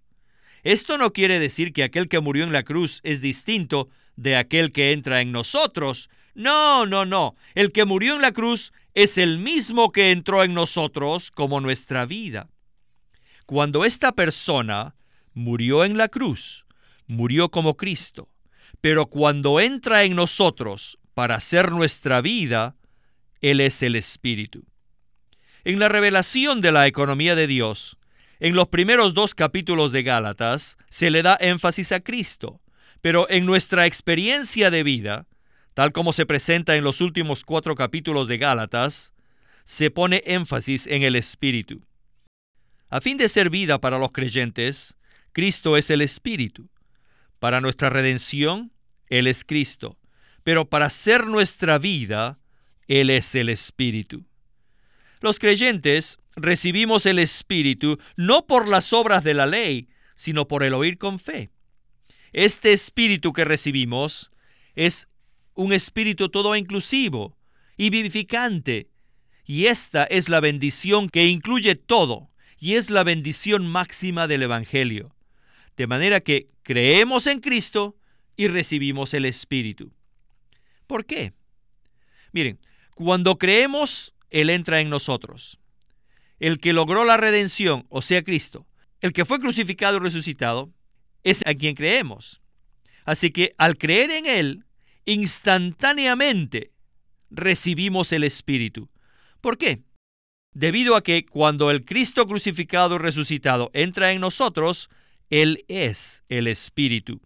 Esto 0.63 0.97
no 0.97 1.13
quiere 1.13 1.41
decir 1.41 1.73
que 1.73 1.83
aquel 1.83 2.09
que 2.09 2.21
murió 2.21 2.45
en 2.45 2.53
la 2.53 2.63
cruz 2.63 3.01
es 3.03 3.21
distinto 3.21 3.89
de 4.17 4.37
aquel 4.37 4.73
que 4.73 4.93
entra 4.93 5.21
en 5.21 5.33
nosotros. 5.33 6.09
No, 6.35 6.87
no, 6.87 7.05
no. 7.05 7.35
El 7.55 7.73
que 7.73 7.85
murió 7.85 8.15
en 8.15 8.23
la 8.23 8.33
cruz 8.33 8.73
es 8.95 9.19
el 9.19 9.39
mismo 9.39 9.91
que 9.91 10.13
entró 10.13 10.45
en 10.45 10.55
nosotros 10.55 11.31
como 11.31 11.61
nuestra 11.61 12.07
vida. 12.07 12.49
Cuando 13.47 13.85
esta 13.85 14.13
persona 14.13 14.95
murió 15.35 15.85
en 15.85 15.99
la 15.99 16.09
cruz, 16.09 16.65
murió 17.07 17.51
como 17.51 17.77
Cristo. 17.77 18.29
Pero 18.81 19.07
cuando 19.07 19.61
entra 19.61 20.05
en 20.05 20.15
nosotros 20.15 20.99
para 21.15 21.41
ser 21.41 21.73
nuestra 21.73 22.21
vida, 22.21 22.77
Él 23.41 23.61
es 23.61 23.83
el 23.83 23.97
Espíritu. 23.97 24.65
En 25.65 25.79
la 25.79 25.89
revelación 25.89 26.61
de 26.61 26.73
la 26.73 26.87
economía 26.87 27.35
de 27.35 27.47
Dios, 27.47 27.99
en 28.43 28.55
los 28.55 28.69
primeros 28.69 29.15
dos 29.15 29.35
capítulos 29.35 29.93
de 29.93 30.03
Gálatas 30.03 30.77
se 30.91 31.11
le 31.11 31.23
da 31.23 31.39
énfasis 31.41 31.93
a 31.93 32.01
Cristo, 32.01 32.61
pero 33.01 33.31
en 33.31 33.47
nuestra 33.47 33.87
experiencia 33.87 34.71
de 34.71 34.83
vida, 34.83 35.27
tal 35.75 35.93
como 35.93 36.13
se 36.13 36.27
presenta 36.27 36.77
en 36.77 36.85
los 36.85 37.01
últimos 37.01 37.45
cuatro 37.45 37.75
capítulos 37.75 38.29
de 38.29 38.39
Gálatas, 38.39 39.15
se 39.65 39.91
pone 39.91 40.23
énfasis 40.27 40.87
en 40.87 41.03
el 41.05 41.17
Espíritu. 41.17 41.87
A 42.91 43.01
fin 43.01 43.17
de 43.17 43.29
ser 43.29 43.49
vida 43.49 43.81
para 43.81 43.99
los 43.99 44.13
creyentes, 44.13 44.99
Cristo 45.33 45.77
es 45.77 45.89
el 45.89 46.03
Espíritu. 46.03 46.69
Para 47.39 47.61
nuestra 47.61 47.89
redención, 47.91 48.73
Él 49.09 49.27
es 49.27 49.45
Cristo 49.45 49.97
pero 50.45 50.69
para 50.69 50.91
ser 50.91 51.27
nuestra 51.27 51.79
vida, 51.79 52.39
Él 52.89 53.11
es 53.11 53.35
el 53.35 53.49
Espíritu. 53.49 54.25
Los 55.21 55.39
creyentes 55.39 56.19
recibimos 56.37 57.07
el 57.07 57.19
Espíritu 57.19 57.99
no 58.17 58.47
por 58.47 58.69
las 58.69 58.93
obras 58.93 59.25
de 59.25 59.35
la 59.35 59.47
ley, 59.47 59.89
sino 60.15 60.49
por 60.49 60.63
el 60.63 60.75
oír 60.75 60.99
con 60.99 61.19
fe. 61.19 61.51
Este 62.33 62.73
Espíritu 62.73 63.33
que 63.33 63.45
recibimos 63.45 64.31
es 64.75 65.09
un 65.55 65.73
Espíritu 65.73 66.29
todo 66.29 66.57
inclusivo 66.57 67.37
y 67.77 67.91
vivificante, 67.91 68.89
y 69.45 69.67
esta 69.67 70.05
es 70.05 70.29
la 70.29 70.41
bendición 70.41 71.09
que 71.09 71.27
incluye 71.27 71.75
todo, 71.75 72.31
y 72.59 72.75
es 72.75 72.91
la 72.91 73.03
bendición 73.03 73.67
máxima 73.67 74.29
del 74.29 74.45
Evangelio. 74.45 75.15
De 75.77 75.87
manera 75.87 76.21
que 76.21 76.49
creemos 76.63 77.27
en 77.27 77.41
Cristo 77.41 77.97
y 78.37 78.49
recibimos 78.49 79.15
el 79.15 79.25
Espíritu. 79.25 79.93
¿Por 80.87 81.05
qué? 81.05 81.33
Miren, 82.33 82.59
Cuando 82.95 83.37
creemos, 83.37 84.15
Él 84.31 84.49
entra 84.49 84.81
en 84.81 84.91
nosotros. 84.91 85.59
El 86.43 86.59
que 86.59 86.73
logró 86.73 87.05
la 87.05 87.17
redención, 87.17 87.87
o 87.89 88.03
sea, 88.03 88.25
Cristo, 88.25 88.67
el 89.01 89.13
que 89.13 89.25
fue 89.25 89.39
crucificado 89.39 89.99
y 89.99 90.01
resucitado, 90.01 90.73
es 91.23 91.47
a 91.47 91.55
quien 91.55 91.77
creemos. 91.77 92.43
Así 93.05 93.31
que 93.31 93.55
al 93.59 93.79
creer 93.79 94.11
en 94.11 94.27
Él, 94.27 94.65
instantáneamente 95.05 96.73
recibimos 97.31 98.11
el 98.11 98.25
Espíritu. 98.25 98.91
¿Por 99.41 99.57
qué? 99.57 99.85
Debido 100.53 100.97
a 100.97 101.05
que 101.05 101.25
cuando 101.25 101.71
el 101.71 101.85
Cristo 101.85 102.27
crucificado 102.27 102.97
y 102.97 102.99
resucitado 102.99 103.71
entra 103.73 104.11
en 104.11 104.21
nosotros, 104.21 104.91
Él 105.31 105.65
es 105.69 106.25
el 106.29 106.49
Espíritu. 106.49 107.21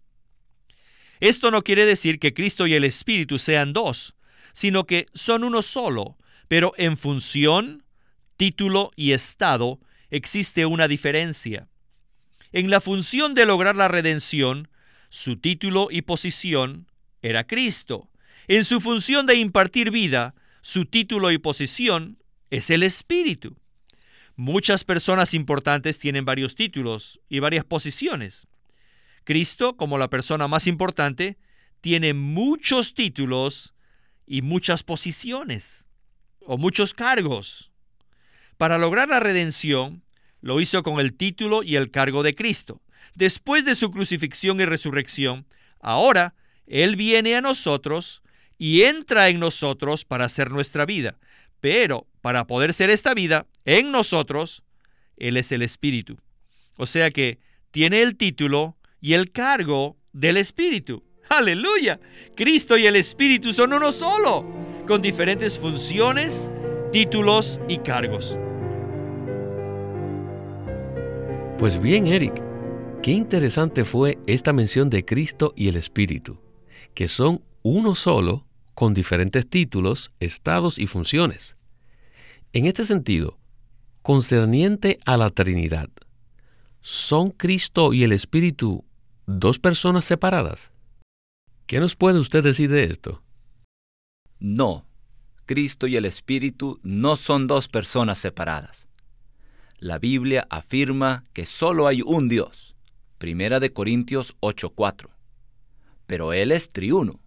Esto 1.19 1.49
no 1.49 1.63
quiere 1.63 1.87
decir 1.87 2.19
que 2.19 2.35
Cristo 2.35 2.67
y 2.67 2.75
el 2.75 2.83
Espíritu 2.83 3.39
sean 3.39 3.73
dos, 3.73 4.15
sino 4.53 4.85
que 4.85 5.07
son 5.15 5.43
uno 5.43 5.63
solo, 5.63 6.19
pero 6.47 6.73
en 6.77 6.97
función, 6.97 7.83
título 8.37 8.91
y 8.95 9.11
estado 9.11 9.79
existe 10.09 10.65
una 10.65 10.87
diferencia. 10.87 11.67
En 12.53 12.69
la 12.69 12.79
función 12.79 13.33
de 13.33 13.45
lograr 13.45 13.75
la 13.75 13.87
redención, 13.87 14.69
su 15.09 15.37
título 15.37 15.89
y 15.91 16.03
posición 16.03 16.87
era 17.21 17.45
Cristo. 17.45 18.09
En 18.47 18.63
su 18.63 18.79
función 18.79 19.25
de 19.25 19.35
impartir 19.35 19.91
vida, 19.91 20.33
su 20.61 20.85
título 20.85 21.31
y 21.31 21.37
posición 21.37 22.17
es 22.49 22.69
el 22.69 22.83
Espíritu. 22.83 23.57
Muchas 24.35 24.83
personas 24.83 25.33
importantes 25.33 25.99
tienen 25.99 26.23
varios 26.23 26.55
títulos 26.55 27.19
y 27.27 27.39
varias 27.39 27.65
posiciones. 27.65 28.47
Cristo, 29.23 29.75
como 29.75 29.97
la 29.97 30.09
persona 30.09 30.47
más 30.47 30.67
importante, 30.67 31.37
tiene 31.81 32.13
muchos 32.13 32.93
títulos 32.93 33.73
y 34.25 34.41
muchas 34.41 34.83
posiciones 34.83 35.87
o 36.45 36.57
muchos 36.57 36.93
cargos. 36.93 37.71
Para 38.57 38.77
lograr 38.77 39.09
la 39.09 39.19
redención, 39.19 40.03
lo 40.41 40.59
hizo 40.59 40.83
con 40.83 40.99
el 40.99 41.13
título 41.13 41.63
y 41.63 41.75
el 41.75 41.91
cargo 41.91 42.23
de 42.23 42.33
Cristo. 42.33 42.81
Después 43.15 43.65
de 43.65 43.75
su 43.75 43.91
crucifixión 43.91 44.59
y 44.59 44.65
resurrección, 44.65 45.45
ahora 45.79 46.35
Él 46.65 46.95
viene 46.95 47.35
a 47.35 47.41
nosotros 47.41 48.23
y 48.57 48.83
entra 48.83 49.29
en 49.29 49.39
nosotros 49.39 50.05
para 50.05 50.25
hacer 50.25 50.51
nuestra 50.51 50.85
vida. 50.85 51.17
Pero 51.59 52.07
para 52.21 52.45
poder 52.45 52.73
ser 52.73 52.89
esta 52.89 53.13
vida 53.13 53.45
en 53.65 53.91
nosotros, 53.91 54.63
Él 55.17 55.37
es 55.37 55.51
el 55.51 55.61
Espíritu. 55.61 56.17
O 56.77 56.85
sea 56.85 57.11
que 57.11 57.39
tiene 57.71 58.01
el 58.01 58.15
título 58.15 58.77
y 59.01 59.13
el 59.13 59.31
cargo 59.31 59.97
del 60.13 60.37
Espíritu. 60.37 61.03
Aleluya. 61.29 61.99
Cristo 62.35 62.77
y 62.77 62.87
el 62.87 62.95
Espíritu 62.95 63.53
son 63.53 63.73
uno 63.73 63.91
solo, 63.91 64.45
con 64.87 65.01
diferentes 65.01 65.57
funciones, 65.57 66.51
títulos 66.91 67.59
y 67.67 67.79
cargos. 67.79 68.37
Pues 71.59 71.81
bien, 71.81 72.05
Eric, 72.05 72.39
qué 73.01 73.09
interesante 73.09 73.83
fue 73.83 74.19
esta 74.27 74.53
mención 74.53 74.91
de 74.91 75.03
Cristo 75.03 75.53
y 75.55 75.69
el 75.69 75.75
Espíritu, 75.75 76.39
que 76.93 77.07
son 77.07 77.41
uno 77.63 77.95
solo 77.95 78.45
con 78.75 78.93
diferentes 78.93 79.49
títulos, 79.49 80.11
estados 80.19 80.77
y 80.77 80.85
funciones. 80.85 81.57
En 82.53 82.67
este 82.67 82.85
sentido, 82.85 83.39
concerniente 84.03 84.99
a 85.03 85.17
la 85.17 85.31
Trinidad, 85.31 85.89
¿son 86.81 87.31
Cristo 87.31 87.91
y 87.91 88.03
el 88.03 88.11
Espíritu 88.11 88.85
dos 89.25 89.57
personas 89.57 90.05
separadas? 90.05 90.71
¿Qué 91.65 91.79
nos 91.79 91.95
puede 91.95 92.19
usted 92.19 92.43
decir 92.43 92.69
de 92.69 92.83
esto? 92.83 93.23
No, 94.39 94.85
Cristo 95.47 95.87
y 95.87 95.95
el 95.95 96.05
Espíritu 96.05 96.79
no 96.83 97.15
son 97.15 97.47
dos 97.47 97.67
personas 97.67 98.19
separadas 98.19 98.86
la 99.79 99.99
Biblia 99.99 100.47
afirma 100.49 101.23
que 101.33 101.45
solo 101.45 101.87
hay 101.87 102.01
un 102.01 102.27
Dios. 102.27 102.75
Primera 103.19 103.59
de 103.59 103.71
Corintios 103.73 104.35
8:4. 104.39 105.11
Pero 106.07 106.33
Él 106.33 106.51
es 106.51 106.69
triuno, 106.69 107.19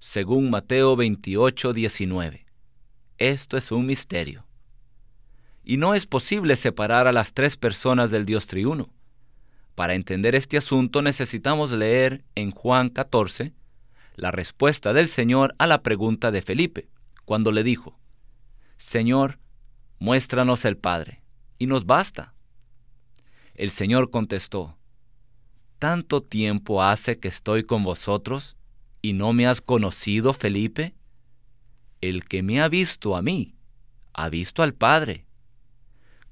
según 0.00 0.50
Mateo 0.50 0.96
28:19. 0.96 2.46
Esto 3.18 3.56
es 3.56 3.70
un 3.70 3.86
misterio. 3.86 4.44
Y 5.62 5.76
no 5.76 5.94
es 5.94 6.06
posible 6.06 6.56
separar 6.56 7.06
a 7.06 7.12
las 7.12 7.32
tres 7.32 7.56
personas 7.56 8.10
del 8.10 8.26
Dios 8.26 8.46
triuno. 8.46 8.90
Para 9.76 9.94
entender 9.94 10.34
este 10.34 10.56
asunto 10.56 11.00
necesitamos 11.00 11.70
leer 11.70 12.24
en 12.34 12.50
Juan 12.50 12.90
14 12.90 13.52
la 14.16 14.30
respuesta 14.30 14.92
del 14.92 15.08
Señor 15.08 15.54
a 15.58 15.66
la 15.66 15.82
pregunta 15.82 16.30
de 16.30 16.42
Felipe, 16.42 16.88
cuando 17.24 17.50
le 17.50 17.64
dijo, 17.64 17.98
Señor, 18.76 19.38
muéstranos 19.98 20.64
el 20.64 20.76
Padre 20.76 21.23
y 21.64 21.66
nos 21.66 21.86
basta. 21.86 22.34
El 23.54 23.70
Señor 23.70 24.10
contestó, 24.10 24.76
¿Tanto 25.78 26.20
tiempo 26.22 26.82
hace 26.82 27.18
que 27.18 27.28
estoy 27.28 27.64
con 27.64 27.82
vosotros 27.82 28.56
y 29.00 29.14
no 29.14 29.32
me 29.32 29.46
has 29.46 29.62
conocido, 29.62 30.34
Felipe? 30.34 30.94
El 32.02 32.24
que 32.26 32.42
me 32.42 32.60
ha 32.60 32.68
visto 32.68 33.16
a 33.16 33.22
mí, 33.22 33.54
ha 34.12 34.28
visto 34.28 34.62
al 34.62 34.74
Padre. 34.74 35.26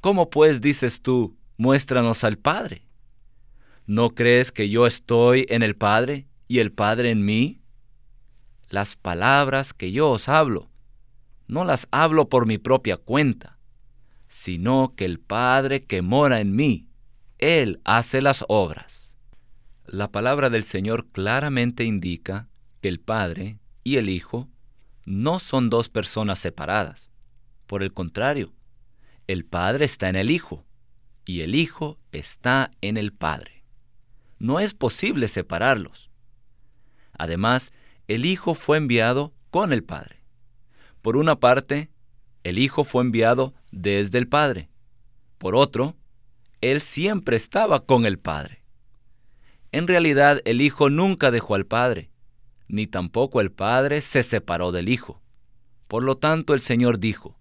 ¿Cómo 0.03 0.29
pues 0.29 0.61
dices 0.61 1.01
tú, 1.01 1.38
muéstranos 1.57 2.25
al 2.25 2.37
Padre? 2.37 2.87
¿No 3.87 4.11
crees 4.11 4.53
que 4.53 4.68
yo 4.68 4.87
estoy 4.87 5.47
en 5.49 5.62
el 5.62 5.77
Padre 5.77 6.27
y 6.47 6.59
el 6.59 6.73
Padre 6.73 7.11
en 7.11 7.25
mí? 7.25 7.62
Las 8.68 8.97
palabras 8.97 9.73
que 9.73 9.92
yo 9.92 10.11
os 10.11 10.29
hablo, 10.29 10.71
no 11.47 11.64
las 11.64 11.88
hablo 11.90 12.29
por 12.29 12.45
mi 12.45 12.59
propia 12.59 12.99
cuenta 12.99 13.59
sino 14.33 14.95
que 14.97 15.05
el 15.05 15.21
Padre 15.21 15.85
que 15.85 16.01
mora 16.01 16.40
en 16.40 16.57
mí, 16.57 16.88
Él 17.37 17.83
hace 17.85 18.23
las 18.23 18.47
obras. 18.49 19.14
La 19.85 20.11
palabra 20.11 20.49
del 20.49 20.64
Señor 20.64 21.07
claramente 21.12 21.85
indica 21.85 22.49
que 22.81 22.88
el 22.88 22.99
Padre 22.99 23.59
y 23.85 23.99
el 23.99 24.09
Hijo 24.09 24.49
no 25.05 25.38
son 25.38 25.68
dos 25.68 25.90
personas 25.90 26.38
separadas. 26.38 27.11
Por 27.66 27.83
el 27.83 27.92
contrario, 27.92 28.55
el 29.27 29.45
Padre 29.45 29.85
está 29.85 30.09
en 30.09 30.16
el 30.16 30.31
Hijo 30.31 30.64
y 31.27 31.42
el 31.42 31.55
Hijo 31.55 31.99
está 32.11 32.71
en 32.81 32.97
el 32.97 33.12
Padre. 33.12 33.66
No 34.38 34.61
es 34.61 34.73
posible 34.73 35.29
separarlos. 35.29 36.11
Además, 37.12 37.71
el 38.09 38.25
Hijo 38.25 38.55
fue 38.55 38.79
enviado 38.79 39.35
con 39.51 39.75
el 39.75 39.85
Padre. 39.85 40.25
Por 41.03 41.18
una 41.18 41.38
parte, 41.38 41.90
el 42.44 42.59
Hijo 42.59 42.85
fue 42.85 43.02
enviado 43.02 43.55
desde 43.70 44.18
el 44.18 44.28
Padre. 44.28 44.68
Por 45.38 45.55
otro, 45.55 45.96
Él 46.61 46.81
siempre 46.81 47.37
estaba 47.37 47.85
con 47.85 48.05
el 48.05 48.18
Padre. 48.18 48.62
En 49.70 49.87
realidad, 49.87 50.40
el 50.44 50.61
Hijo 50.61 50.90
nunca 50.90 51.31
dejó 51.31 51.55
al 51.55 51.66
Padre, 51.66 52.11
ni 52.68 52.87
tampoco 52.87 53.40
el 53.40 53.52
Padre 53.52 54.00
se 54.00 54.22
separó 54.22 54.72
del 54.72 54.88
Hijo. 54.88 55.22
Por 55.88 56.05
lo 56.05 56.16
tanto, 56.16 56.55
el 56.55 56.61
Señor 56.61 56.98
dijo, 56.98 57.38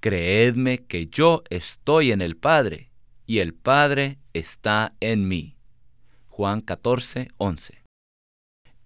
Creedme 0.00 0.84
que 0.84 1.06
yo 1.06 1.44
estoy 1.48 2.12
en 2.12 2.20
el 2.20 2.36
Padre, 2.36 2.90
y 3.26 3.38
el 3.38 3.54
Padre 3.54 4.18
está 4.34 4.94
en 5.00 5.28
mí. 5.28 5.56
Juan 6.28 6.60
14, 6.60 7.28
11. 7.38 7.82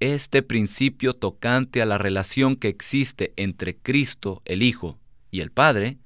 Este 0.00 0.42
principio 0.42 1.14
tocante 1.14 1.82
a 1.82 1.86
la 1.86 1.98
relación 1.98 2.54
que 2.54 2.68
existe 2.68 3.32
entre 3.36 3.76
Cristo 3.76 4.42
el 4.44 4.62
Hijo 4.62 5.00
y 5.30 5.40
el 5.40 5.50
Padre, 5.50 5.98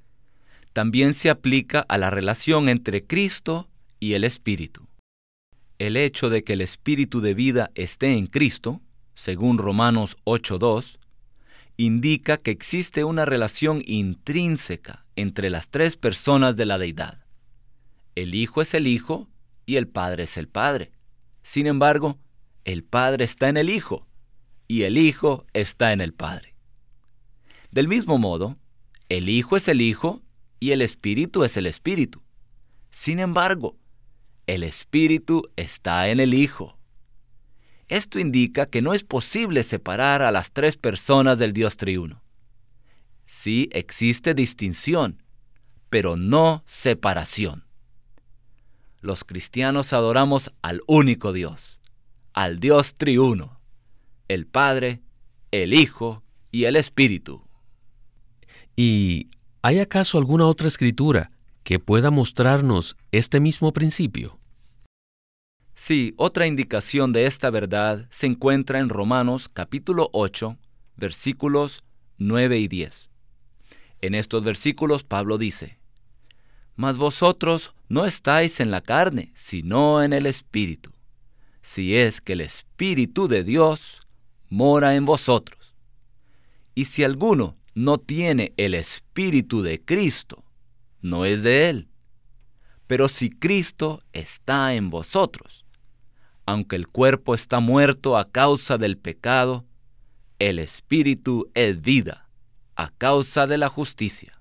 también 0.73 1.15
se 1.15 1.31
aplica 1.31 1.81
a 1.81 1.99
la 1.99 2.11
relación 2.11 2.69
entre 2.69 3.05
Cristo 3.05 3.69
y 4.01 4.15
el 4.15 4.25
Espíritu. 4.25 4.89
El 5.79 5.97
hecho 5.97 6.31
de 6.31 6.45
que 6.45 6.55
el 6.55 6.61
Espíritu 6.61 7.21
de 7.21 7.35
vida 7.35 7.71
esté 7.75 8.17
en 8.17 8.27
Cristo, 8.27 8.81
según 9.15 9.59
Romanos 9.59 10.17
8.2, 10.25 10.99
indica 11.77 12.37
que 12.39 12.51
existe 12.51 13.05
una 13.05 13.25
relación 13.25 13.83
intrínseca 13.85 15.05
entre 15.17 15.51
las 15.51 15.71
tres 15.71 15.97
personas 15.97 16.57
de 16.57 16.67
la 16.67 16.79
deidad. 16.79 17.25
El 18.15 18.35
Hijo 18.35 18.63
es 18.63 18.75
el 18.75 18.87
Hijo 18.87 19.29
y 19.67 19.77
el 19.77 19.89
Padre 19.89 20.25
es 20.25 20.37
el 20.37 20.49
Padre. 20.49 20.93
Sin 21.43 21.67
embargo, 21.67 22.19
el 22.65 22.85
Padre 22.85 23.25
está 23.25 23.49
en 23.49 23.57
el 23.57 23.71
Hijo 23.71 24.07
y 24.69 24.83
el 24.83 24.99
Hijo 24.99 25.47
está 25.53 25.93
en 25.93 26.01
el 26.01 26.13
Padre. 26.13 26.55
Del 27.71 27.89
mismo 27.89 28.19
modo, 28.19 28.59
el 29.13 29.29
Hijo 29.29 29.59
es 29.59 29.69
el 29.69 29.83
Hijo 29.83 30.23
y 30.59 30.71
el 30.71 30.81
Espíritu 30.81 31.45
es 31.45 31.59
el 31.59 31.67
Espíritu. 31.67 32.23
Sin 32.91 33.19
embargo, 33.19 33.77
el 34.47 34.63
Espíritu 34.63 35.51
está 35.57 36.09
en 36.09 36.19
el 36.19 36.33
Hijo. 36.33 36.79
Esto 37.89 38.19
indica 38.19 38.65
que 38.65 38.81
no 38.81 38.95
es 38.95 39.05
posible 39.05 39.65
separar 39.65 40.23
a 40.23 40.31
las 40.31 40.53
tres 40.53 40.79
personas 40.79 41.39
del 41.39 41.53
Dios 41.53 41.77
triuno. 41.77 42.23
Sí 43.27 43.69
existe 43.73 44.33
distinción, 44.33 45.23
pero 45.91 46.17
no 46.17 46.63
separación. 46.65 47.67
Los 49.03 49.25
cristianos 49.25 49.93
adoramos 49.93 50.55
al 50.63 50.81
único 50.87 51.35
Dios, 51.35 51.79
al 52.33 52.61
Dios 52.61 52.95
triuno, 52.95 53.61
el 54.29 54.47
Padre, 54.47 55.03
el 55.51 55.75
Hijo 55.75 56.23
y 56.51 56.65
el 56.65 56.77
Espíritu. 56.77 57.47
¿Y 58.77 59.29
hay 59.61 59.81
acaso 59.81 60.19
alguna 60.19 60.47
otra 60.47 60.69
escritura 60.69 61.31
que 61.63 61.79
pueda 61.79 62.11
mostrarnos 62.11 62.97
este 63.13 63.39
mismo 63.39 63.73
principio? 63.73 64.39
Sí, 65.75 66.15
otra 66.17 66.47
indicación 66.47 67.13
de 67.13 67.27
esta 67.27 67.51
verdad 67.51 68.07
se 68.11 68.27
encuentra 68.27 68.79
en 68.79 68.89
Romanos 68.89 69.49
capítulo 69.49 70.09
8, 70.13 70.57
versículos 70.97 71.85
9 72.19 72.59
y 72.59 72.69
10. 72.69 73.11
En 74.01 74.15
estos 74.15 74.43
versículos 74.43 75.05
Pablo 75.05 75.39
dice, 75.39 75.79
Mas 76.75 76.99
vosotros 76.99 77.75
no 77.89 78.07
estáis 78.07 78.59
en 78.61 78.71
la 78.71 78.81
carne, 78.81 79.33
sino 79.35 80.03
en 80.03 80.13
el 80.13 80.27
Espíritu, 80.27 80.93
si 81.61 81.97
es 81.97 82.21
que 82.21 82.33
el 82.33 82.41
Espíritu 82.41 83.29
de 83.29 83.45
Dios 83.45 84.01
mora 84.49 84.97
en 84.97 85.05
vosotros. 85.05 85.75
Y 86.75 86.87
si 86.87 87.05
alguno 87.05 87.57
no 87.75 87.99
tiene 87.99 88.53
el 88.57 88.75
Espíritu 88.75 89.63
de 89.63 89.81
Cristo, 89.81 90.45
no 91.01 91.25
es 91.25 91.43
de 91.43 91.69
él. 91.71 91.89
Pero 92.87 93.09
si 93.09 93.31
Cristo 93.31 94.03
está 94.13 94.75
en 94.75 94.91
vosotros, 94.91 95.65
aunque 96.45 96.77
el 96.77 96.89
cuerpo 96.89 97.35
está 97.35 97.61
muerto 97.61 98.17
a 98.19 98.31
causa 98.31 98.79
del 98.79 98.99
pecado, 98.99 99.65
el 100.39 100.59
Espíritu 100.59 101.51
es 101.55 101.81
vida 101.81 102.29
a 102.77 102.91
causa 102.91 103.47
de 103.47 103.59
la 103.59 103.69
justicia. 103.69 104.39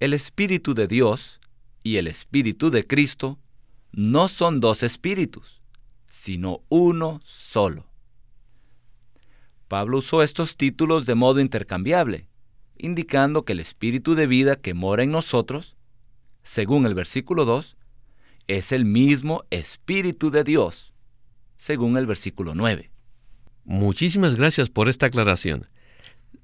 El 0.00 0.12
Espíritu 0.12 0.74
de 0.74 0.88
Dios 0.88 1.40
y 1.82 1.96
el 1.96 2.06
Espíritu 2.06 2.70
de 2.70 2.86
Cristo 2.86 3.38
no 3.92 4.28
son 4.28 4.60
dos 4.60 4.82
espíritus, 4.82 5.62
sino 6.10 6.62
uno 6.68 7.20
solo. 7.24 7.85
Pablo 9.68 9.98
usó 9.98 10.22
estos 10.22 10.56
títulos 10.56 11.06
de 11.06 11.14
modo 11.14 11.40
intercambiable, 11.40 12.28
indicando 12.76 13.44
que 13.44 13.52
el 13.52 13.60
Espíritu 13.60 14.14
de 14.14 14.26
vida 14.26 14.56
que 14.56 14.74
mora 14.74 15.02
en 15.02 15.10
nosotros, 15.10 15.76
según 16.42 16.86
el 16.86 16.94
versículo 16.94 17.44
2, 17.44 17.76
es 18.46 18.70
el 18.70 18.84
mismo 18.84 19.42
Espíritu 19.50 20.30
de 20.30 20.44
Dios, 20.44 20.92
según 21.56 21.96
el 21.96 22.06
versículo 22.06 22.54
9. 22.54 22.90
Muchísimas 23.64 24.36
gracias 24.36 24.70
por 24.70 24.88
esta 24.88 25.06
aclaración. 25.06 25.66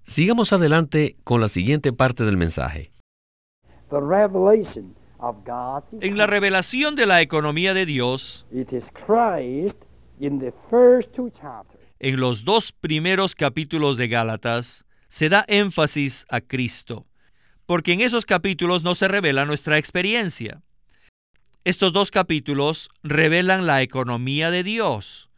Sigamos 0.03 0.53
adelante 0.53 1.17
con 1.23 1.41
la 1.41 1.49
siguiente 1.49 1.93
parte 1.93 2.25
del 2.25 2.37
mensaje. 2.37 2.91
En 6.01 6.19
la 6.19 6.27
revelación 6.27 6.97
de 6.97 7.07
la 7.07 7.21
economía 7.21 7.75
de 7.75 7.87
Dios, 7.87 8.45
en 12.03 12.19
los 12.19 12.45
dos 12.45 12.73
primeros 12.73 13.37
capítulos 13.37 13.97
de 13.97 14.09
Gálatas, 14.09 14.85
se 15.09 15.29
da 15.29 15.45
énfasis 15.47 16.27
a 16.29 16.41
Cristo, 16.41 17.07
porque 17.65 17.93
en 17.93 18.01
esos 18.01 18.27
capítulos 18.27 18.83
no 18.83 18.97
se 18.97 19.07
revela 19.07 19.47
nuestra 19.47 19.79
experiencia. 19.79 20.63
Estos 21.63 21.93
dos 21.93 22.11
capítulos 22.11 22.91
revelan 23.05 23.67
la 23.67 23.83
economía 23.83 24.51
de 24.51 24.65
Dios, 24.65 25.31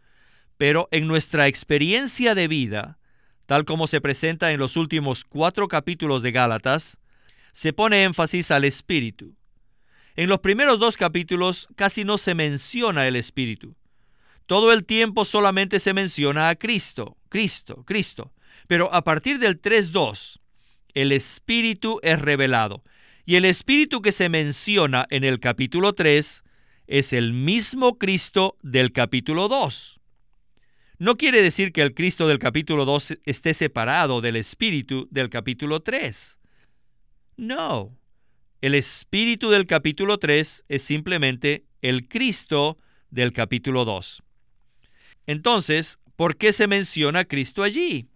pero 0.56 0.88
en 0.90 1.06
nuestra 1.06 1.48
experiencia 1.48 2.34
de 2.34 2.48
vida, 2.48 2.98
tal 3.44 3.66
como 3.66 3.86
se 3.86 4.00
presenta 4.00 4.50
en 4.50 4.58
los 4.58 4.78
últimos 4.78 5.24
cuatro 5.24 5.68
capítulos 5.68 6.22
de 6.22 6.32
Gálatas, 6.32 6.98
se 7.52 7.74
pone 7.74 8.04
énfasis 8.04 8.50
al 8.50 8.64
Espíritu. 8.64 9.36
En 10.16 10.30
los 10.30 10.40
primeros 10.40 10.80
dos 10.80 10.96
capítulos 10.96 11.68
casi 11.76 12.04
no 12.04 12.16
se 12.16 12.34
menciona 12.34 13.06
el 13.06 13.16
Espíritu. 13.16 13.76
Todo 14.46 14.72
el 14.72 14.84
tiempo 14.84 15.24
solamente 15.24 15.78
se 15.78 15.94
menciona 15.94 16.48
a 16.48 16.56
Cristo, 16.56 17.16
Cristo, 17.28 17.84
Cristo. 17.84 18.32
Pero 18.66 18.92
a 18.92 19.02
partir 19.02 19.38
del 19.38 19.60
3.2, 19.60 20.40
el 20.94 21.12
Espíritu 21.12 21.98
es 22.02 22.20
revelado. 22.20 22.82
Y 23.24 23.36
el 23.36 23.46
Espíritu 23.46 24.02
que 24.02 24.12
se 24.12 24.28
menciona 24.28 25.06
en 25.10 25.24
el 25.24 25.40
capítulo 25.40 25.94
3 25.94 26.44
es 26.86 27.12
el 27.14 27.32
mismo 27.32 27.98
Cristo 27.98 28.58
del 28.62 28.92
capítulo 28.92 29.48
2. 29.48 30.00
No 30.98 31.16
quiere 31.16 31.42
decir 31.42 31.72
que 31.72 31.82
el 31.82 31.94
Cristo 31.94 32.28
del 32.28 32.38
capítulo 32.38 32.84
2 32.84 33.18
esté 33.24 33.54
separado 33.54 34.20
del 34.20 34.36
Espíritu 34.36 35.08
del 35.10 35.30
capítulo 35.30 35.80
3. 35.80 36.38
No. 37.38 37.98
El 38.60 38.74
Espíritu 38.74 39.50
del 39.50 39.66
capítulo 39.66 40.18
3 40.18 40.64
es 40.68 40.82
simplemente 40.82 41.64
el 41.82 42.08
Cristo 42.08 42.78
del 43.10 43.32
capítulo 43.32 43.84
2. 43.84 44.22
Entonces, 45.26 45.98
¿por 46.16 46.36
qué 46.36 46.52
se 46.52 46.66
menciona 46.66 47.24
Cristo 47.24 47.62
allí? 47.62 48.08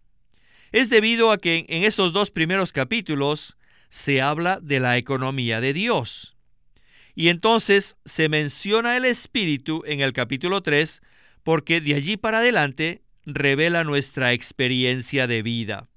Es 0.73 0.91
debido 0.91 1.33
a 1.33 1.39
que 1.39 1.65
en 1.69 1.85
esos 1.85 2.13
dos 2.13 2.31
primeros 2.31 2.73
capítulos 2.73 3.57
se 3.89 4.21
habla 4.21 4.61
de 4.61 4.81
la 4.81 4.99
economía 4.99 5.61
de 5.61 5.73
Dios. 5.73 6.37
Y 7.15 7.31
entonces 7.31 7.97
se 8.05 8.29
menciona 8.29 8.97
el 8.97 9.05
Espíritu 9.05 9.83
en 9.87 10.01
el 10.01 10.13
capítulo 10.13 10.63
3 10.63 11.03
porque 11.43 11.81
de 11.81 11.95
allí 11.95 12.17
para 12.17 12.39
adelante 12.39 13.03
revela 13.25 13.85
nuestra 13.85 14.33
experiencia 14.33 15.27
de 15.27 15.43
vida. 15.43 15.89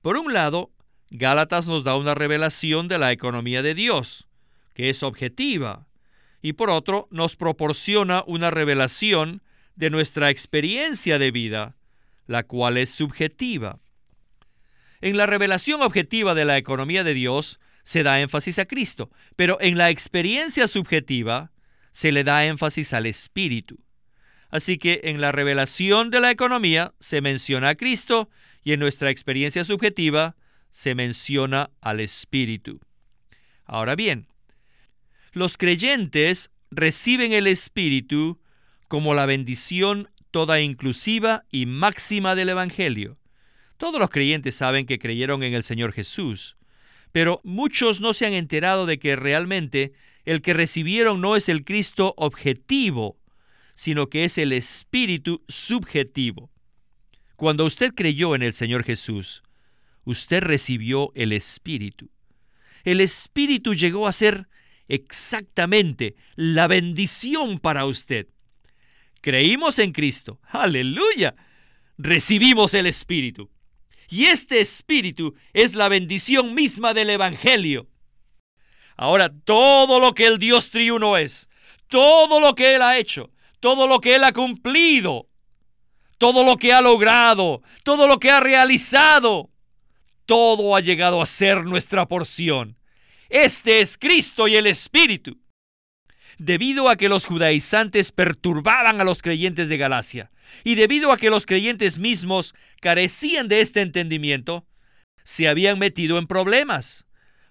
Por 0.00 0.16
un 0.16 0.32
lado, 0.32 0.70
Gálatas 1.10 1.68
nos 1.68 1.84
da 1.84 1.96
una 1.96 2.14
revelación 2.14 2.88
de 2.88 2.98
la 2.98 3.12
economía 3.12 3.62
de 3.62 3.74
Dios, 3.74 4.26
que 4.74 4.90
es 4.90 5.02
objetiva, 5.02 5.86
y 6.42 6.54
por 6.54 6.70
otro 6.70 7.08
nos 7.10 7.36
proporciona 7.36 8.24
una 8.26 8.50
revelación 8.50 9.42
de 9.76 9.90
nuestra 9.90 10.30
experiencia 10.30 11.18
de 11.18 11.30
vida, 11.30 11.76
la 12.26 12.44
cual 12.44 12.76
es 12.76 12.90
subjetiva. 12.90 13.80
En 15.00 15.16
la 15.16 15.26
revelación 15.26 15.82
objetiva 15.82 16.34
de 16.34 16.44
la 16.44 16.56
economía 16.56 17.04
de 17.04 17.14
Dios 17.14 17.60
se 17.82 18.02
da 18.02 18.20
énfasis 18.20 18.58
a 18.58 18.64
Cristo, 18.64 19.10
pero 19.36 19.58
en 19.60 19.76
la 19.76 19.90
experiencia 19.90 20.66
subjetiva 20.66 21.52
se 21.92 22.12
le 22.12 22.24
da 22.24 22.44
énfasis 22.46 22.92
al 22.92 23.06
Espíritu. 23.06 23.78
Así 24.50 24.78
que 24.78 25.00
en 25.04 25.20
la 25.20 25.32
revelación 25.32 26.10
de 26.10 26.20
la 26.20 26.30
economía 26.30 26.94
se 27.00 27.20
menciona 27.20 27.70
a 27.70 27.74
Cristo 27.74 28.30
y 28.62 28.72
en 28.72 28.80
nuestra 28.80 29.10
experiencia 29.10 29.64
subjetiva 29.64 30.36
se 30.70 30.94
menciona 30.94 31.70
al 31.80 32.00
Espíritu. 32.00 32.80
Ahora 33.64 33.96
bien, 33.96 34.28
los 35.32 35.56
creyentes 35.56 36.50
reciben 36.70 37.32
el 37.32 37.46
Espíritu 37.46 38.40
como 38.88 39.14
la 39.14 39.26
bendición 39.26 40.10
toda 40.30 40.60
inclusiva 40.60 41.44
y 41.50 41.66
máxima 41.66 42.34
del 42.34 42.48
Evangelio. 42.48 43.18
Todos 43.76 44.00
los 44.00 44.10
creyentes 44.10 44.54
saben 44.54 44.86
que 44.86 44.98
creyeron 44.98 45.42
en 45.42 45.54
el 45.54 45.62
Señor 45.62 45.92
Jesús, 45.92 46.56
pero 47.12 47.40
muchos 47.44 48.00
no 48.00 48.12
se 48.12 48.26
han 48.26 48.32
enterado 48.32 48.86
de 48.86 48.98
que 48.98 49.14
realmente 49.14 49.92
el 50.24 50.42
que 50.42 50.54
recibieron 50.54 51.20
no 51.20 51.36
es 51.36 51.48
el 51.48 51.64
Cristo 51.64 52.14
objetivo, 52.16 53.18
sino 53.74 54.08
que 54.08 54.24
es 54.24 54.38
el 54.38 54.52
Espíritu 54.52 55.44
subjetivo. 55.48 56.50
Cuando 57.36 57.64
usted 57.64 57.92
creyó 57.94 58.34
en 58.34 58.42
el 58.42 58.54
Señor 58.54 58.84
Jesús, 58.84 59.42
usted 60.04 60.42
recibió 60.42 61.12
el 61.14 61.32
Espíritu. 61.32 62.10
El 62.84 63.00
Espíritu 63.00 63.74
llegó 63.74 64.06
a 64.06 64.12
ser 64.12 64.48
exactamente 64.88 66.14
la 66.36 66.66
bendición 66.66 67.58
para 67.58 67.86
usted. 67.86 68.28
Creímos 69.24 69.78
en 69.78 69.92
Cristo. 69.92 70.38
Aleluya. 70.50 71.34
Recibimos 71.96 72.74
el 72.74 72.84
Espíritu. 72.84 73.48
Y 74.10 74.26
este 74.26 74.60
Espíritu 74.60 75.34
es 75.54 75.74
la 75.74 75.88
bendición 75.88 76.52
misma 76.52 76.92
del 76.92 77.08
Evangelio. 77.08 77.86
Ahora, 78.98 79.30
todo 79.30 79.98
lo 79.98 80.12
que 80.12 80.26
el 80.26 80.38
Dios 80.38 80.68
triuno 80.68 81.16
es, 81.16 81.48
todo 81.88 82.38
lo 82.38 82.54
que 82.54 82.74
Él 82.74 82.82
ha 82.82 82.98
hecho, 82.98 83.30
todo 83.60 83.86
lo 83.86 83.98
que 83.98 84.14
Él 84.14 84.24
ha 84.24 84.34
cumplido, 84.34 85.26
todo 86.18 86.44
lo 86.44 86.58
que 86.58 86.74
ha 86.74 86.82
logrado, 86.82 87.62
todo 87.82 88.06
lo 88.06 88.20
que 88.20 88.30
ha 88.30 88.40
realizado, 88.40 89.48
todo 90.26 90.76
ha 90.76 90.80
llegado 90.80 91.22
a 91.22 91.24
ser 91.24 91.64
nuestra 91.64 92.06
porción. 92.06 92.76
Este 93.30 93.80
es 93.80 93.96
Cristo 93.96 94.48
y 94.48 94.56
el 94.56 94.66
Espíritu 94.66 95.38
debido 96.38 96.88
a 96.88 96.96
que 96.96 97.08
los 97.08 97.24
judaizantes 97.24 98.12
perturbaban 98.12 99.00
a 99.00 99.04
los 99.04 99.22
creyentes 99.22 99.68
de 99.68 99.76
Galacia 99.76 100.30
y 100.62 100.74
debido 100.74 101.12
a 101.12 101.16
que 101.16 101.30
los 101.30 101.46
creyentes 101.46 101.98
mismos 101.98 102.54
carecían 102.80 103.48
de 103.48 103.60
este 103.60 103.80
entendimiento, 103.80 104.66
se 105.22 105.48
habían 105.48 105.78
metido 105.78 106.18
en 106.18 106.26
problemas. 106.26 107.06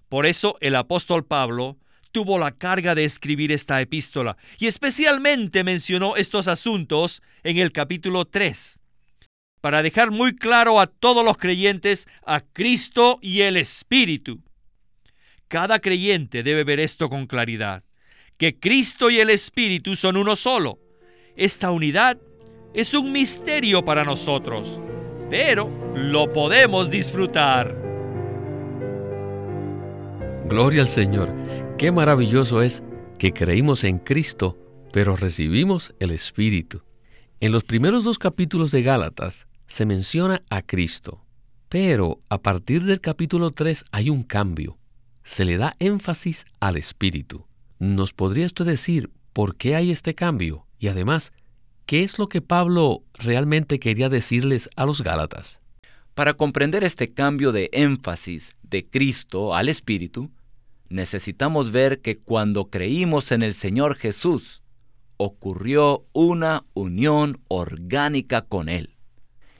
Por 0.09 0.25
eso 0.25 0.57
el 0.61 0.75
apóstol 0.75 1.25
Pablo 1.25 1.77
tuvo 2.11 2.37
la 2.37 2.51
carga 2.51 2.93
de 2.93 3.05
escribir 3.05 3.51
esta 3.51 3.81
epístola 3.81 4.37
y 4.59 4.67
especialmente 4.67 5.63
mencionó 5.63 6.15
estos 6.15 6.47
asuntos 6.47 7.23
en 7.43 7.57
el 7.57 7.71
capítulo 7.71 8.25
3 8.25 8.79
para 9.61 9.81
dejar 9.81 10.11
muy 10.11 10.35
claro 10.35 10.79
a 10.79 10.87
todos 10.87 11.23
los 11.23 11.37
creyentes 11.37 12.07
a 12.25 12.41
Cristo 12.41 13.17
y 13.21 13.41
el 13.41 13.55
Espíritu. 13.55 14.43
Cada 15.47 15.79
creyente 15.79 16.43
debe 16.43 16.63
ver 16.63 16.79
esto 16.79 17.09
con 17.09 17.27
claridad 17.27 17.83
que 18.37 18.59
Cristo 18.59 19.09
y 19.09 19.19
el 19.19 19.29
Espíritu 19.29 19.95
son 19.95 20.17
uno 20.17 20.35
solo. 20.35 20.79
Esta 21.35 21.71
unidad 21.71 22.17
es 22.73 22.93
un 22.93 23.11
misterio 23.11 23.85
para 23.85 24.03
nosotros, 24.03 24.79
pero 25.29 25.69
lo 25.95 26.31
podemos 26.31 26.89
disfrutar. 26.89 27.75
Gloria 30.45 30.81
al 30.81 30.87
Señor. 30.87 31.33
Qué 31.77 31.91
maravilloso 31.91 32.61
es 32.61 32.83
que 33.17 33.33
creímos 33.33 33.83
en 33.83 33.99
Cristo, 33.99 34.57
pero 34.91 35.15
recibimos 35.15 35.93
el 35.99 36.11
Espíritu. 36.11 36.81
En 37.39 37.51
los 37.51 37.63
primeros 37.63 38.03
dos 38.03 38.19
capítulos 38.19 38.71
de 38.71 38.83
Gálatas 38.83 39.47
se 39.67 39.85
menciona 39.85 40.43
a 40.49 40.61
Cristo, 40.61 41.25
pero 41.69 42.21
a 42.29 42.41
partir 42.41 42.83
del 42.83 43.01
capítulo 43.01 43.51
3 43.51 43.85
hay 43.91 44.09
un 44.09 44.23
cambio. 44.23 44.77
Se 45.23 45.45
le 45.45 45.57
da 45.57 45.75
énfasis 45.79 46.45
al 46.59 46.77
Espíritu. 46.77 47.45
¿Nos 47.83 48.13
podría 48.13 48.45
usted 48.45 48.63
decir 48.63 49.11
por 49.33 49.57
qué 49.57 49.75
hay 49.75 49.91
este 49.91 50.15
cambio? 50.15 50.65
Y 50.79 50.87
además, 50.87 51.33
¿qué 51.85 52.03
es 52.03 52.17
lo 52.17 52.29
que 52.29 52.41
Pablo 52.41 53.03
realmente 53.15 53.77
quería 53.77 54.07
decirles 54.07 54.69
a 54.77 54.85
los 54.85 55.01
Gálatas? 55.01 55.59
Para 56.13 56.33
comprender 56.35 56.85
este 56.85 57.11
cambio 57.11 57.51
de 57.51 57.69
énfasis 57.73 58.55
de 58.61 58.85
Cristo 58.85 59.53
al 59.53 59.67
Espíritu, 59.67 60.31
necesitamos 60.87 61.73
ver 61.73 61.99
que 61.99 62.17
cuando 62.17 62.69
creímos 62.69 63.33
en 63.33 63.43
el 63.43 63.53
Señor 63.53 63.95
Jesús, 63.95 64.61
ocurrió 65.17 66.05
una 66.13 66.63
unión 66.73 67.41
orgánica 67.49 68.43
con 68.43 68.69
Él. 68.69 68.95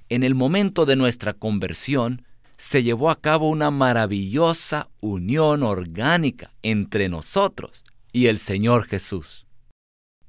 En 0.08 0.24
el 0.24 0.34
momento 0.34 0.86
de 0.86 0.96
nuestra 0.96 1.34
conversión, 1.34 2.26
se 2.56 2.84
llevó 2.84 3.10
a 3.10 3.20
cabo 3.20 3.50
una 3.50 3.70
maravillosa 3.70 4.90
unión 5.02 5.62
orgánica 5.62 6.54
entre 6.62 7.10
nosotros 7.10 7.83
y 8.14 8.28
el 8.28 8.38
Señor 8.38 8.86
Jesús. 8.86 9.48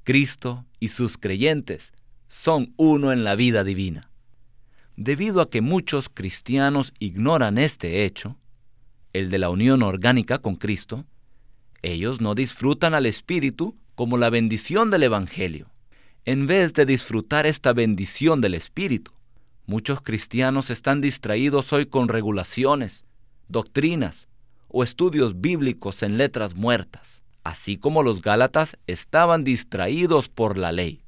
Cristo 0.03 0.65
y 0.79 0.89
sus 0.89 1.17
creyentes 1.17 1.93
son 2.27 2.73
uno 2.77 3.13
en 3.13 3.23
la 3.23 3.35
vida 3.35 3.63
divina. 3.63 4.09
Debido 4.97 5.39
a 5.39 5.49
que 5.49 5.61
muchos 5.61 6.09
cristianos 6.09 6.93
ignoran 6.99 7.57
este 7.57 8.03
hecho, 8.03 8.37
el 9.13 9.29
de 9.29 9.37
la 9.37 9.49
unión 9.49 9.83
orgánica 9.83 10.39
con 10.39 10.55
Cristo, 10.55 11.05
ellos 11.83 12.21
no 12.21 12.33
disfrutan 12.33 12.95
al 12.95 13.05
Espíritu 13.05 13.77
como 13.93 14.17
la 14.17 14.29
bendición 14.29 14.89
del 14.89 15.03
Evangelio. 15.03 15.71
En 16.25 16.47
vez 16.47 16.73
de 16.73 16.87
disfrutar 16.87 17.45
esta 17.45 17.71
bendición 17.71 18.41
del 18.41 18.55
Espíritu, 18.55 19.11
muchos 19.67 20.01
cristianos 20.01 20.71
están 20.71 21.01
distraídos 21.01 21.71
hoy 21.71 21.85
con 21.85 22.07
regulaciones, 22.07 23.03
doctrinas 23.47 24.27
o 24.67 24.83
estudios 24.83 25.39
bíblicos 25.39 26.01
en 26.01 26.17
letras 26.17 26.55
muertas, 26.55 27.23
así 27.45 27.77
como 27.77 28.03
los 28.03 28.21
Gálatas 28.21 28.77
estaban 28.87 29.45
distraídos 29.45 30.27
por 30.29 30.57
la 30.57 30.73
ley. 30.73 31.03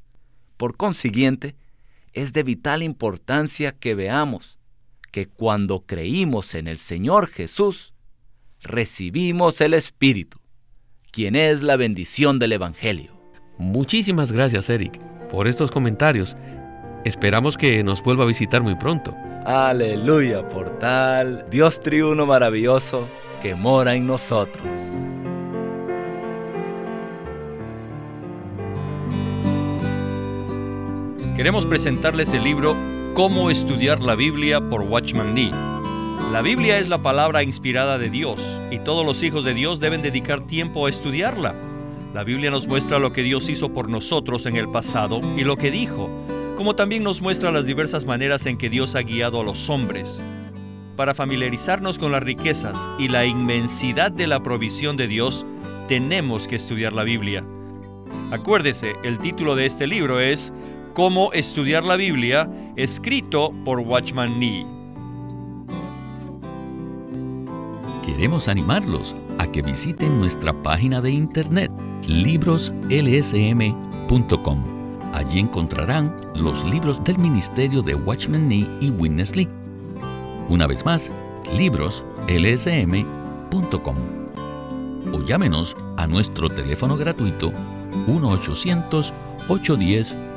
Por 0.56 0.78
consiguiente, 0.78 1.56
es 2.14 2.32
de 2.32 2.44
vital 2.44 2.84
importancia 2.84 3.72
que 3.72 3.96
veamos 3.96 4.60
que 5.12 5.26
cuando 5.28 5.82
creímos 5.86 6.54
en 6.54 6.68
el 6.68 6.78
Señor 6.78 7.28
Jesús, 7.28 7.94
recibimos 8.62 9.60
el 9.62 9.74
Espíritu, 9.74 10.40
quien 11.12 11.36
es 11.36 11.64
la 11.64 11.76
bendición 11.76 12.38
del 12.38 12.54
Evangelio. 12.54 13.20
Muchísimas 13.58 14.32
gracias, 14.32 14.70
Eric, 14.70 15.00
por 15.30 15.48
estos 15.48 15.72
comentarios. 15.72 16.38
Esperamos 17.04 17.58
que 17.58 17.84
nos 17.84 18.04
vuelva 18.04 18.26
a 18.26 18.28
visitar 18.28 18.62
muy 18.62 18.76
pronto. 18.76 19.16
Aleluya, 19.44 20.48
por 20.48 20.78
tal 20.78 21.48
Dios 21.50 21.80
triuno 21.80 22.28
maravilloso 22.28 23.10
que 23.42 23.56
mora 23.56 23.96
en 23.96 24.06
nosotros. 24.06 24.68
Queremos 31.38 31.68
presentarles 31.68 32.34
el 32.34 32.44
libro 32.44 32.76
Cómo 33.14 33.52
estudiar 33.52 34.02
la 34.02 34.16
Biblia 34.16 34.60
por 34.60 34.82
Watchman 34.82 35.36
Nee. 35.36 35.52
La 36.32 36.42
Biblia 36.42 36.80
es 36.80 36.90
la 36.90 37.04
palabra 37.04 37.44
inspirada 37.44 38.00
de 38.00 38.10
Dios 38.10 38.42
y 38.72 38.80
todos 38.80 39.06
los 39.06 39.22
hijos 39.22 39.46
de 39.46 39.54
Dios 39.54 39.80
deben 39.80 40.02
dedicar 40.02 40.48
tiempo 40.48 40.88
a 40.88 40.90
estudiarla. 40.90 41.54
La 42.16 42.24
Biblia 42.24 42.50
nos 42.50 42.68
muestra 42.68 42.98
lo 42.98 43.14
que 43.14 43.22
Dios 43.22 43.50
hizo 43.50 43.72
por 43.72 43.88
nosotros 43.88 44.48
en 44.48 44.56
el 44.56 44.68
pasado 44.72 45.22
y 45.38 45.44
lo 45.44 45.58
que 45.58 45.70
dijo, 45.70 46.10
como 46.56 46.76
también 46.76 47.04
nos 47.04 47.22
muestra 47.22 47.52
las 47.52 47.68
diversas 47.68 48.06
maneras 48.06 48.48
en 48.48 48.58
que 48.58 48.72
Dios 48.72 48.96
ha 48.96 49.04
guiado 49.04 49.40
a 49.40 49.44
los 49.44 49.70
hombres. 49.70 50.20
Para 50.96 51.14
familiarizarnos 51.14 52.00
con 52.00 52.14
las 52.14 52.24
riquezas 52.24 52.90
y 52.98 53.10
la 53.10 53.28
inmensidad 53.28 54.12
de 54.12 54.26
la 54.26 54.42
provisión 54.42 54.98
de 54.98 55.08
Dios, 55.08 55.46
tenemos 55.88 56.48
que 56.48 56.56
estudiar 56.56 56.94
la 56.94 57.04
Biblia. 57.04 57.46
Acuérdese, 58.32 58.96
el 59.04 59.20
título 59.20 59.56
de 59.56 59.68
este 59.68 59.86
libro 59.86 60.20
es 60.20 60.52
Cómo 60.98 61.32
estudiar 61.32 61.84
la 61.84 61.96
Biblia, 61.96 62.50
escrito 62.76 63.52
por 63.64 63.82
Watchman 63.82 64.40
Nee. 64.40 64.66
Queremos 68.04 68.48
animarlos 68.48 69.16
a 69.38 69.46
que 69.46 69.62
visiten 69.62 70.18
nuestra 70.18 70.52
página 70.64 71.00
de 71.00 71.12
internet 71.12 71.72
libroslsm.com. 72.08 74.64
Allí 75.14 75.40
encontrarán 75.40 76.16
los 76.34 76.66
libros 76.66 77.04
del 77.04 77.20
ministerio 77.20 77.84
de 77.84 77.94
Watchman 77.94 78.48
Nee 78.48 78.68
y 78.82 78.90
Witness 78.90 79.36
Lee. 79.36 79.48
Una 80.50 80.66
vez 80.66 80.84
más, 80.84 81.12
libroslsm.com. 81.56 83.96
O 85.14 85.22
llámenos 85.28 85.78
a 85.98 86.08
nuestro 86.08 86.50
teléfono 86.50 86.98
gratuito 86.98 87.54
1 88.08 88.30
800 88.30 89.14
810 89.48 90.37